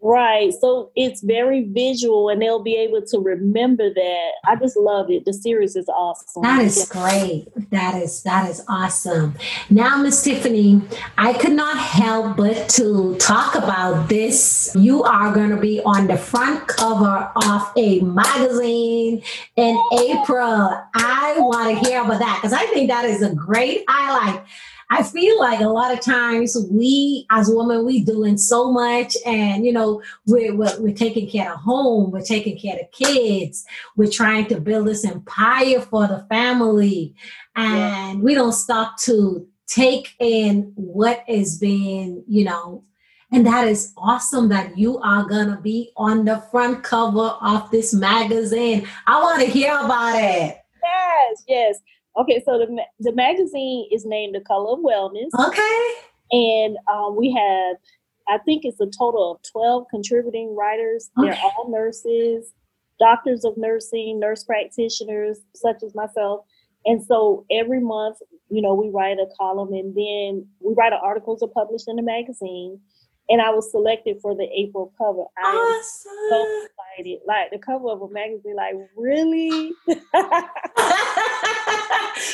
Right. 0.00 0.52
So 0.52 0.92
it's 0.94 1.22
very 1.22 1.64
visual 1.64 2.28
and 2.28 2.40
they'll 2.40 2.62
be 2.62 2.76
able 2.76 3.02
to 3.02 3.18
remember 3.18 3.92
that. 3.92 4.30
I 4.46 4.54
just 4.54 4.76
love 4.76 5.10
it. 5.10 5.24
The 5.24 5.32
series 5.32 5.74
is 5.74 5.88
awesome. 5.88 6.42
That 6.42 6.62
is 6.62 6.88
great. 6.88 7.48
That 7.70 8.00
is 8.00 8.22
that 8.22 8.48
is 8.48 8.62
awesome. 8.68 9.34
Now, 9.70 10.00
Miss 10.00 10.22
Tiffany, 10.22 10.82
I 11.16 11.32
could 11.32 11.52
not 11.52 11.76
help 11.76 12.36
but 12.36 12.68
to 12.70 13.16
talk 13.16 13.56
about 13.56 14.08
this. 14.08 14.72
You 14.78 15.02
are 15.02 15.34
going 15.34 15.50
to 15.50 15.56
be 15.56 15.80
on 15.82 16.06
the 16.06 16.16
front 16.16 16.68
cover 16.68 17.32
of 17.34 17.72
a 17.76 18.00
magazine 18.00 19.22
in 19.56 19.82
April. 19.98 20.80
I 20.94 21.34
want 21.38 21.76
to 21.76 21.88
hear 21.88 22.02
about 22.02 22.20
that 22.20 22.38
because 22.40 22.52
I 22.52 22.66
think 22.66 22.88
that 22.88 23.04
is 23.04 23.22
a 23.22 23.34
great 23.34 23.84
highlight. 23.88 24.44
I 24.90 25.02
feel 25.02 25.38
like 25.38 25.60
a 25.60 25.68
lot 25.68 25.92
of 25.92 26.00
times 26.00 26.56
we, 26.70 27.26
as 27.30 27.50
women, 27.50 27.84
we 27.84 28.02
doing 28.02 28.38
so 28.38 28.72
much, 28.72 29.16
and 29.26 29.64
you 29.64 29.72
know, 29.72 30.02
we're, 30.26 30.54
we're, 30.54 30.80
we're 30.80 30.94
taking 30.94 31.28
care 31.28 31.52
of 31.52 31.60
home, 31.60 32.10
we're 32.10 32.22
taking 32.22 32.58
care 32.58 32.78
of 32.78 32.90
kids, 32.92 33.66
we're 33.96 34.10
trying 34.10 34.46
to 34.46 34.60
build 34.60 34.86
this 34.86 35.04
empire 35.04 35.80
for 35.80 36.06
the 36.06 36.24
family, 36.30 37.14
and 37.54 38.18
yeah. 38.18 38.24
we 38.24 38.34
don't 38.34 38.52
stop 38.52 38.98
to 39.00 39.46
take 39.66 40.14
in 40.20 40.72
what 40.74 41.22
is 41.28 41.58
being, 41.58 42.24
you 42.26 42.44
know, 42.44 42.82
and 43.30 43.46
that 43.46 43.68
is 43.68 43.92
awesome 43.98 44.48
that 44.48 44.78
you 44.78 44.98
are 45.00 45.24
going 45.24 45.48
to 45.48 45.60
be 45.60 45.92
on 45.98 46.24
the 46.24 46.40
front 46.50 46.82
cover 46.82 47.36
of 47.42 47.70
this 47.70 47.92
magazine. 47.92 48.88
I 49.06 49.20
want 49.20 49.40
to 49.42 49.46
hear 49.46 49.76
about 49.78 50.14
it. 50.16 50.58
Yes, 50.82 51.44
yes. 51.46 51.78
Okay, 52.18 52.42
so 52.44 52.58
the 52.58 52.82
the 52.98 53.12
magazine 53.12 53.88
is 53.92 54.04
named 54.04 54.34
The 54.34 54.40
Color 54.40 54.72
of 54.72 54.80
Wellness. 54.80 55.28
Okay. 55.48 55.94
And 56.30 56.76
um, 56.92 57.16
we 57.16 57.30
have, 57.32 57.76
I 58.28 58.42
think 58.44 58.64
it's 58.64 58.80
a 58.80 58.86
total 58.86 59.32
of 59.32 59.50
12 59.50 59.86
contributing 59.90 60.54
writers. 60.54 61.10
Okay. 61.18 61.30
They're 61.30 61.40
all 61.42 61.70
nurses, 61.70 62.52
doctors 62.98 63.44
of 63.44 63.56
nursing, 63.56 64.20
nurse 64.20 64.44
practitioners, 64.44 65.38
such 65.54 65.82
as 65.82 65.94
myself. 65.94 66.44
And 66.84 67.04
so 67.04 67.44
every 67.50 67.80
month, 67.80 68.18
you 68.50 68.62
know, 68.62 68.74
we 68.74 68.90
write 68.90 69.18
a 69.18 69.26
column 69.38 69.72
and 69.72 69.94
then 69.94 70.46
we 70.60 70.74
write 70.74 70.92
articles 70.92 71.42
are 71.42 71.48
published 71.48 71.88
in 71.88 71.96
the 71.96 72.02
magazine. 72.02 72.80
And 73.30 73.42
I 73.42 73.50
was 73.50 73.70
selected 73.70 74.18
for 74.22 74.34
the 74.34 74.48
April 74.56 74.92
cover. 74.96 75.24
I 75.36 75.80
awesome. 75.80 76.12
so 76.30 76.64
excited. 76.64 77.20
Like 77.26 77.50
the 77.50 77.58
cover 77.58 77.90
of 77.90 78.02
a 78.02 78.08
magazine, 78.10 78.56
like, 78.56 78.74
really? 78.96 79.72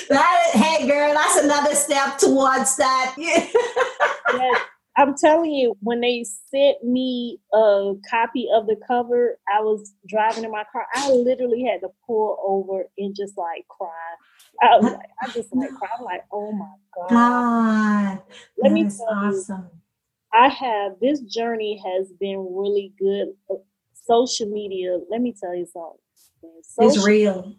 that 0.08 0.50
hey 0.52 0.86
girl, 0.86 1.14
that's 1.14 1.36
another 1.38 1.74
step 1.74 2.18
towards 2.18 2.76
that. 2.76 3.14
yes, 3.18 4.60
I'm 4.96 5.16
telling 5.16 5.50
you, 5.50 5.76
when 5.80 6.00
they 6.00 6.24
sent 6.50 6.84
me 6.84 7.38
a 7.52 7.94
copy 8.08 8.48
of 8.54 8.66
the 8.66 8.76
cover, 8.86 9.38
I 9.52 9.60
was 9.60 9.92
driving 10.08 10.44
in 10.44 10.52
my 10.52 10.64
car. 10.70 10.86
I 10.94 11.10
literally 11.10 11.64
had 11.64 11.80
to 11.80 11.88
pull 12.06 12.38
over 12.46 12.88
and 12.96 13.14
just 13.16 13.36
like 13.36 13.66
cry. 13.68 13.88
I 14.62 14.76
was 14.76 14.92
like, 14.92 15.10
I 15.20 15.26
just 15.32 15.54
like 15.54 15.70
cry. 15.74 15.88
I'm 15.98 16.04
like, 16.04 16.24
oh 16.32 16.52
my 16.52 16.74
god. 16.94 17.10
God, 17.10 18.22
Let 18.58 18.72
me 18.72 18.84
tell 18.84 19.08
awesome. 19.10 19.68
You, 19.72 19.80
I 20.34 20.48
have 20.48 20.92
this 21.00 21.20
journey 21.20 21.80
has 21.84 22.12
been 22.18 22.38
really 22.50 22.92
good. 22.98 23.28
Social 23.94 24.48
media, 24.50 24.98
let 25.10 25.20
me 25.20 25.32
tell 25.38 25.54
you 25.54 25.66
something. 25.66 25.98
Social 26.62 26.96
it's 26.96 27.06
real 27.06 27.54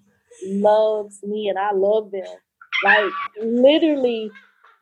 loves 0.45 1.23
me 1.23 1.49
and 1.49 1.57
I 1.57 1.71
love 1.73 2.11
them. 2.11 2.27
Like 2.83 3.11
literally, 3.41 4.31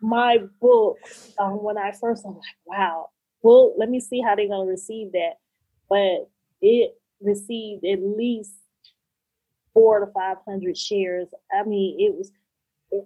my 0.01 0.39
book. 0.59 0.97
Um, 1.39 1.63
when 1.63 1.77
I 1.77 1.91
first, 1.91 2.25
I'm 2.25 2.35
like, 2.35 2.43
wow. 2.65 3.09
Well, 3.41 3.73
let 3.77 3.89
me 3.89 3.99
see 3.99 4.21
how 4.21 4.35
they're 4.35 4.47
gonna 4.47 4.69
receive 4.69 5.11
that. 5.13 5.33
But 5.89 6.29
it 6.61 6.91
received 7.21 7.85
at 7.85 7.99
least 8.01 8.53
four 9.73 9.99
to 9.99 10.11
five 10.11 10.37
hundred 10.47 10.77
shares. 10.77 11.27
I 11.57 11.63
mean, 11.63 11.97
it 11.99 12.15
was, 12.15 12.31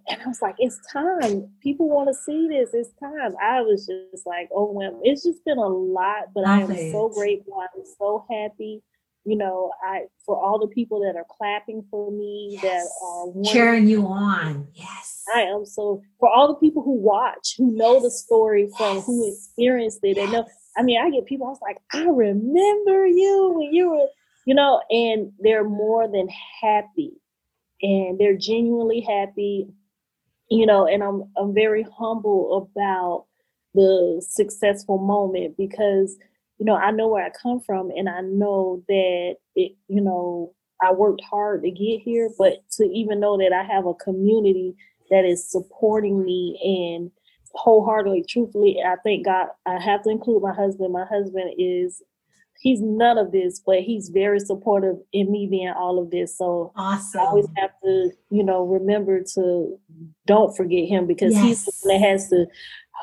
and 0.07 0.21
I 0.21 0.27
was 0.27 0.41
like, 0.41 0.55
it's 0.59 0.79
time. 0.91 1.49
People 1.61 1.89
want 1.89 2.09
to 2.09 2.13
see 2.13 2.47
this. 2.47 2.69
It's 2.73 2.93
time. 2.99 3.35
I 3.41 3.61
was 3.61 3.87
just 3.87 4.25
like 4.25 4.49
overwhelmed. 4.55 5.01
It's 5.03 5.23
just 5.23 5.43
been 5.45 5.57
a 5.57 5.67
lot, 5.67 6.33
but 6.33 6.45
I 6.45 6.61
am 6.61 6.91
so 6.91 7.09
grateful. 7.09 7.61
I'm 7.61 7.83
so 7.97 8.25
happy 8.29 8.83
you 9.27 9.35
know, 9.35 9.73
I 9.83 10.05
for 10.25 10.41
all 10.41 10.57
the 10.57 10.73
people 10.73 11.01
that 11.01 11.17
are 11.17 11.25
clapping 11.29 11.83
for 11.91 12.09
me, 12.09 12.47
yes. 12.51 12.61
that 12.63 13.05
are 13.05 13.43
cheering 13.43 13.85
you 13.85 14.07
on. 14.07 14.65
Yes. 14.73 15.25
I 15.35 15.41
am 15.41 15.65
so 15.65 16.01
for 16.17 16.29
all 16.29 16.47
the 16.47 16.55
people 16.55 16.81
who 16.81 16.93
watch, 16.93 17.55
who 17.57 17.75
know 17.75 18.01
the 18.01 18.09
story 18.09 18.69
from 18.77 18.95
yes. 18.95 19.05
who 19.05 19.29
experienced 19.29 19.99
it 20.03 20.17
and 20.17 20.31
know. 20.31 20.45
I 20.77 20.83
mean, 20.83 21.01
I 21.01 21.09
get 21.09 21.25
people, 21.25 21.47
I 21.47 21.49
was 21.49 21.59
like, 21.61 21.77
I 21.91 22.05
remember 22.05 23.05
you 23.05 23.53
when 23.57 23.73
you 23.73 23.89
were, 23.89 24.07
you 24.45 24.55
know, 24.55 24.81
and 24.89 25.33
they're 25.39 25.67
more 25.67 26.07
than 26.07 26.29
happy. 26.61 27.11
And 27.81 28.19
they're 28.19 28.37
genuinely 28.37 29.01
happy, 29.01 29.67
you 30.49 30.65
know, 30.65 30.87
and 30.87 31.03
I'm 31.03 31.23
I'm 31.37 31.53
very 31.53 31.85
humble 31.97 32.69
about 32.71 33.25
the 33.73 34.25
successful 34.27 34.97
moment 34.97 35.55
because 35.57 36.17
you 36.59 36.65
know, 36.65 36.75
I 36.75 36.91
know 36.91 37.07
where 37.07 37.25
I 37.25 37.29
come 37.29 37.59
from 37.59 37.91
and 37.91 38.09
I 38.09 38.21
know 38.21 38.83
that 38.87 39.35
it, 39.55 39.73
you 39.87 40.01
know, 40.01 40.53
I 40.81 40.91
worked 40.91 41.21
hard 41.23 41.63
to 41.63 41.71
get 41.71 42.01
here, 42.01 42.29
but 42.37 42.63
to 42.73 42.83
even 42.85 43.19
know 43.19 43.37
that 43.37 43.53
I 43.53 43.63
have 43.63 43.85
a 43.85 43.93
community 43.93 44.75
that 45.09 45.25
is 45.25 45.49
supporting 45.49 46.23
me 46.23 46.59
and 46.97 47.11
wholeheartedly, 47.53 48.25
truthfully, 48.27 48.77
I 48.85 48.95
think 49.03 49.25
God, 49.25 49.47
I 49.65 49.79
have 49.79 50.03
to 50.03 50.09
include 50.09 50.43
my 50.43 50.53
husband. 50.53 50.93
My 50.93 51.05
husband 51.05 51.53
is, 51.57 52.01
he's 52.59 52.81
none 52.81 53.17
of 53.17 53.31
this, 53.31 53.61
but 53.65 53.81
he's 53.81 54.09
very 54.09 54.39
supportive 54.39 54.97
in 55.13 55.31
me 55.31 55.47
being 55.49 55.69
all 55.69 55.99
of 55.99 56.11
this. 56.11 56.37
So 56.37 56.71
awesome. 56.75 57.21
I 57.21 57.23
always 57.25 57.47
have 57.57 57.71
to, 57.83 58.11
you 58.29 58.43
know, 58.43 58.63
remember 58.65 59.23
to 59.35 59.79
don't 60.25 60.55
forget 60.55 60.87
him 60.87 61.07
because 61.07 61.33
yes. 61.33 61.43
he's 61.43 61.65
the 61.65 61.71
one 61.83 62.01
that 62.01 62.07
has 62.07 62.29
to 62.29 62.45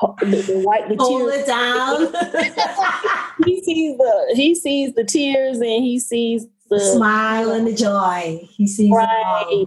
the, 0.01 0.53
the 0.53 0.59
white 0.59 0.89
the 0.89 0.95
hold 0.97 1.31
tears. 1.31 1.43
it 1.43 1.47
down. 1.47 2.13
he 3.45 3.63
sees 3.63 3.97
the 3.97 4.33
he 4.35 4.55
sees 4.55 4.93
the 4.93 5.03
tears 5.03 5.57
and 5.57 5.83
he 5.83 5.99
sees 5.99 6.45
the 6.69 6.79
smile 6.79 7.51
and 7.51 7.67
the 7.67 7.73
joy. 7.73 8.39
He 8.49 8.67
sees 8.67 8.91
right. 8.91 9.65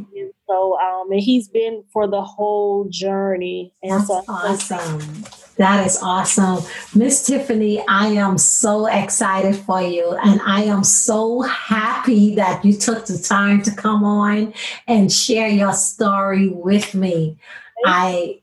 So 0.48 0.79
um 0.81 1.11
and 1.11 1.20
he's 1.20 1.48
been 1.48 1.85
for 1.92 2.07
the 2.07 2.22
whole 2.22 2.87
journey. 2.90 3.72
And 3.83 3.92
That's 3.92 4.09
so 4.09 4.24
awesome. 4.29 5.24
That 5.59 5.85
is 5.85 5.99
awesome. 6.01 6.64
Miss 6.94 7.27
Tiffany, 7.27 7.85
I 7.88 8.07
am 8.09 8.38
so 8.38 8.87
excited 8.87 9.57
for 9.57 9.83
you. 9.83 10.16
And 10.25 10.40
I 10.47 10.62
am 10.62 10.85
so 10.85 11.42
happy 11.42 12.37
that 12.37 12.64
you 12.64 12.75
took 12.75 13.07
the 13.07 13.18
time 13.18 13.62
to 13.62 13.75
come 13.75 14.05
on 14.05 14.55
and 14.87 15.12
share 15.12 15.49
your 15.49 15.73
story 15.73 16.49
with 16.49 16.94
me. 16.94 17.38
I 17.85 18.40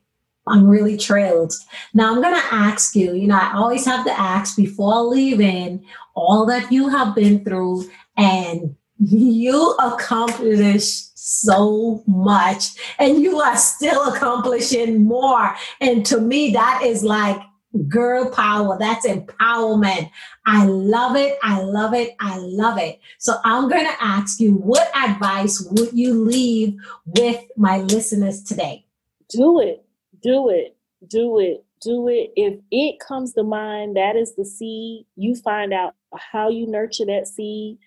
I'm 0.48 0.68
really 0.68 0.96
thrilled. 0.96 1.52
Now 1.92 2.12
I'm 2.12 2.22
going 2.22 2.34
to 2.34 2.54
ask 2.54 2.94
you, 2.94 3.14
you 3.14 3.26
know, 3.26 3.38
I 3.38 3.52
always 3.54 3.84
have 3.84 4.04
to 4.06 4.12
ask 4.12 4.56
before 4.56 5.02
leaving 5.02 5.84
all 6.14 6.46
that 6.46 6.70
you 6.70 6.88
have 6.88 7.16
been 7.16 7.44
through 7.44 7.90
and 8.16 8.76
you 8.98 9.72
accomplish 9.80 11.02
so 11.14 12.02
much 12.06 12.70
and 12.98 13.20
you 13.22 13.40
are 13.40 13.56
still 13.56 14.14
accomplishing 14.14 15.04
more. 15.04 15.54
And 15.80 16.04
to 16.06 16.20
me, 16.20 16.52
that 16.52 16.82
is 16.82 17.02
like 17.02 17.40
girl 17.88 18.30
power. 18.30 18.78
That's 18.78 19.06
empowerment. 19.06 20.10
I 20.46 20.64
love 20.66 21.16
it. 21.16 21.38
I 21.42 21.60
love 21.60 21.92
it. 21.94 22.16
I 22.20 22.38
love 22.38 22.78
it. 22.78 23.00
So 23.18 23.34
I'm 23.44 23.68
going 23.68 23.84
to 23.84 24.02
ask 24.02 24.40
you, 24.40 24.54
what 24.54 24.90
advice 24.96 25.66
would 25.72 25.92
you 25.92 26.14
leave 26.14 26.76
with 27.04 27.42
my 27.56 27.78
listeners 27.78 28.42
today? 28.42 28.86
Do 29.28 29.60
it 29.60 29.86
do 30.26 30.48
it, 30.48 30.76
do 31.06 31.38
it, 31.38 31.64
do 31.80 32.08
it. 32.08 32.32
If 32.36 32.58
it 32.70 32.98
comes 33.00 33.32
to 33.34 33.42
mind, 33.42 33.96
that 33.96 34.16
is 34.16 34.34
the 34.34 34.44
seed. 34.44 35.06
You 35.16 35.36
find 35.36 35.72
out 35.72 35.94
how 36.32 36.48
you 36.48 36.66
nurture 36.66 37.06
that 37.06 37.28
seed. 37.28 37.78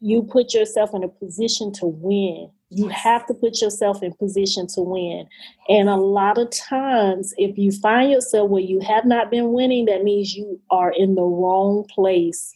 You 0.00 0.22
put 0.22 0.54
yourself 0.54 0.90
in 0.94 1.04
a 1.04 1.08
position 1.08 1.72
to 1.74 1.86
win. 1.86 2.50
You 2.70 2.88
have 2.88 3.26
to 3.26 3.34
put 3.34 3.60
yourself 3.60 4.02
in 4.02 4.12
position 4.14 4.66
to 4.74 4.80
win. 4.80 5.26
And 5.68 5.88
a 5.88 5.96
lot 5.96 6.38
of 6.38 6.50
times, 6.50 7.34
if 7.36 7.58
you 7.58 7.72
find 7.72 8.10
yourself 8.10 8.48
where 8.48 8.62
you 8.62 8.80
have 8.80 9.04
not 9.04 9.30
been 9.30 9.52
winning, 9.52 9.86
that 9.86 10.04
means 10.04 10.34
you 10.34 10.60
are 10.70 10.92
in 10.96 11.16
the 11.16 11.22
wrong 11.22 11.84
place. 11.92 12.54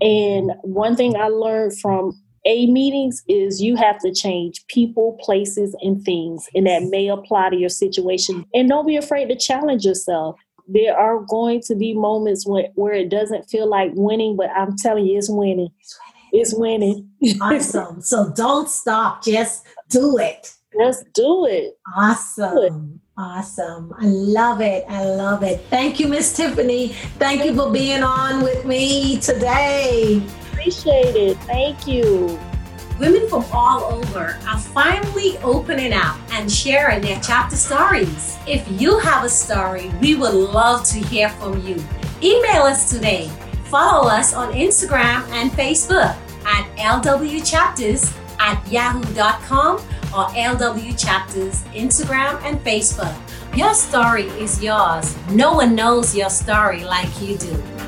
And 0.00 0.52
one 0.62 0.94
thing 0.94 1.16
I 1.16 1.28
learned 1.28 1.78
from 1.80 2.20
AA 2.46 2.66
meetings 2.66 3.22
is 3.28 3.60
you 3.62 3.76
have 3.76 3.98
to 4.00 4.14
change 4.14 4.66
people, 4.68 5.18
places, 5.20 5.76
and 5.82 6.02
things, 6.02 6.48
and 6.54 6.66
that 6.66 6.84
may 6.84 7.08
apply 7.08 7.50
to 7.50 7.56
your 7.56 7.68
situation. 7.68 8.46
And 8.54 8.68
don't 8.68 8.86
be 8.86 8.96
afraid 8.96 9.28
to 9.28 9.36
challenge 9.36 9.84
yourself. 9.84 10.36
There 10.66 10.96
are 10.96 11.20
going 11.28 11.60
to 11.62 11.74
be 11.74 11.94
moments 11.94 12.46
when, 12.46 12.66
where 12.76 12.94
it 12.94 13.10
doesn't 13.10 13.50
feel 13.50 13.68
like 13.68 13.90
winning, 13.94 14.36
but 14.36 14.50
I'm 14.50 14.76
telling 14.76 15.06
you, 15.06 15.18
it's 15.18 15.28
winning. 15.28 15.68
It's 16.32 16.54
winning. 16.54 17.10
awesome. 17.40 18.00
So 18.02 18.32
don't 18.34 18.68
stop. 18.68 19.22
Just 19.24 19.66
do 19.88 20.18
it. 20.18 20.54
Let's 20.74 21.02
do 21.14 21.46
it. 21.46 21.78
Awesome. 21.96 23.00
Awesome. 23.16 23.92
I 23.98 24.06
love 24.06 24.60
it. 24.60 24.84
I 24.88 25.04
love 25.04 25.42
it. 25.42 25.60
Thank 25.68 26.00
you, 26.00 26.08
Miss 26.08 26.34
Tiffany. 26.34 26.88
Thank 27.18 27.44
you 27.44 27.54
for 27.54 27.70
being 27.70 28.02
on 28.02 28.42
with 28.42 28.64
me 28.64 29.18
today. 29.20 30.22
Appreciate 30.52 31.16
it. 31.16 31.36
Thank 31.38 31.86
you. 31.86 32.38
Women 32.98 33.28
from 33.28 33.44
all 33.52 33.84
over 33.94 34.38
are 34.46 34.58
finally 34.58 35.38
opening 35.38 35.92
up 35.92 36.18
and 36.32 36.50
sharing 36.50 37.00
their 37.00 37.18
chapter 37.20 37.56
stories. 37.56 38.38
If 38.46 38.66
you 38.80 38.98
have 38.98 39.24
a 39.24 39.28
story, 39.28 39.90
we 40.00 40.14
would 40.14 40.34
love 40.34 40.84
to 40.88 40.98
hear 40.98 41.30
from 41.30 41.66
you. 41.66 41.82
Email 42.22 42.62
us 42.62 42.90
today. 42.90 43.30
Follow 43.70 44.08
us 44.08 44.34
on 44.34 44.52
Instagram 44.52 45.22
and 45.30 45.48
Facebook 45.52 46.16
at 46.44 46.66
lwchapters 46.76 48.12
at 48.40 48.60
yahoo.com 48.68 49.76
or 50.12 50.24
LW 50.34 50.98
Chapters 50.98 51.62
Instagram 51.72 52.42
and 52.42 52.58
Facebook. 52.64 53.14
Your 53.56 53.72
story 53.74 54.24
is 54.42 54.60
yours. 54.60 55.16
No 55.30 55.52
one 55.52 55.76
knows 55.76 56.16
your 56.16 56.30
story 56.30 56.82
like 56.82 57.22
you 57.22 57.38
do. 57.38 57.79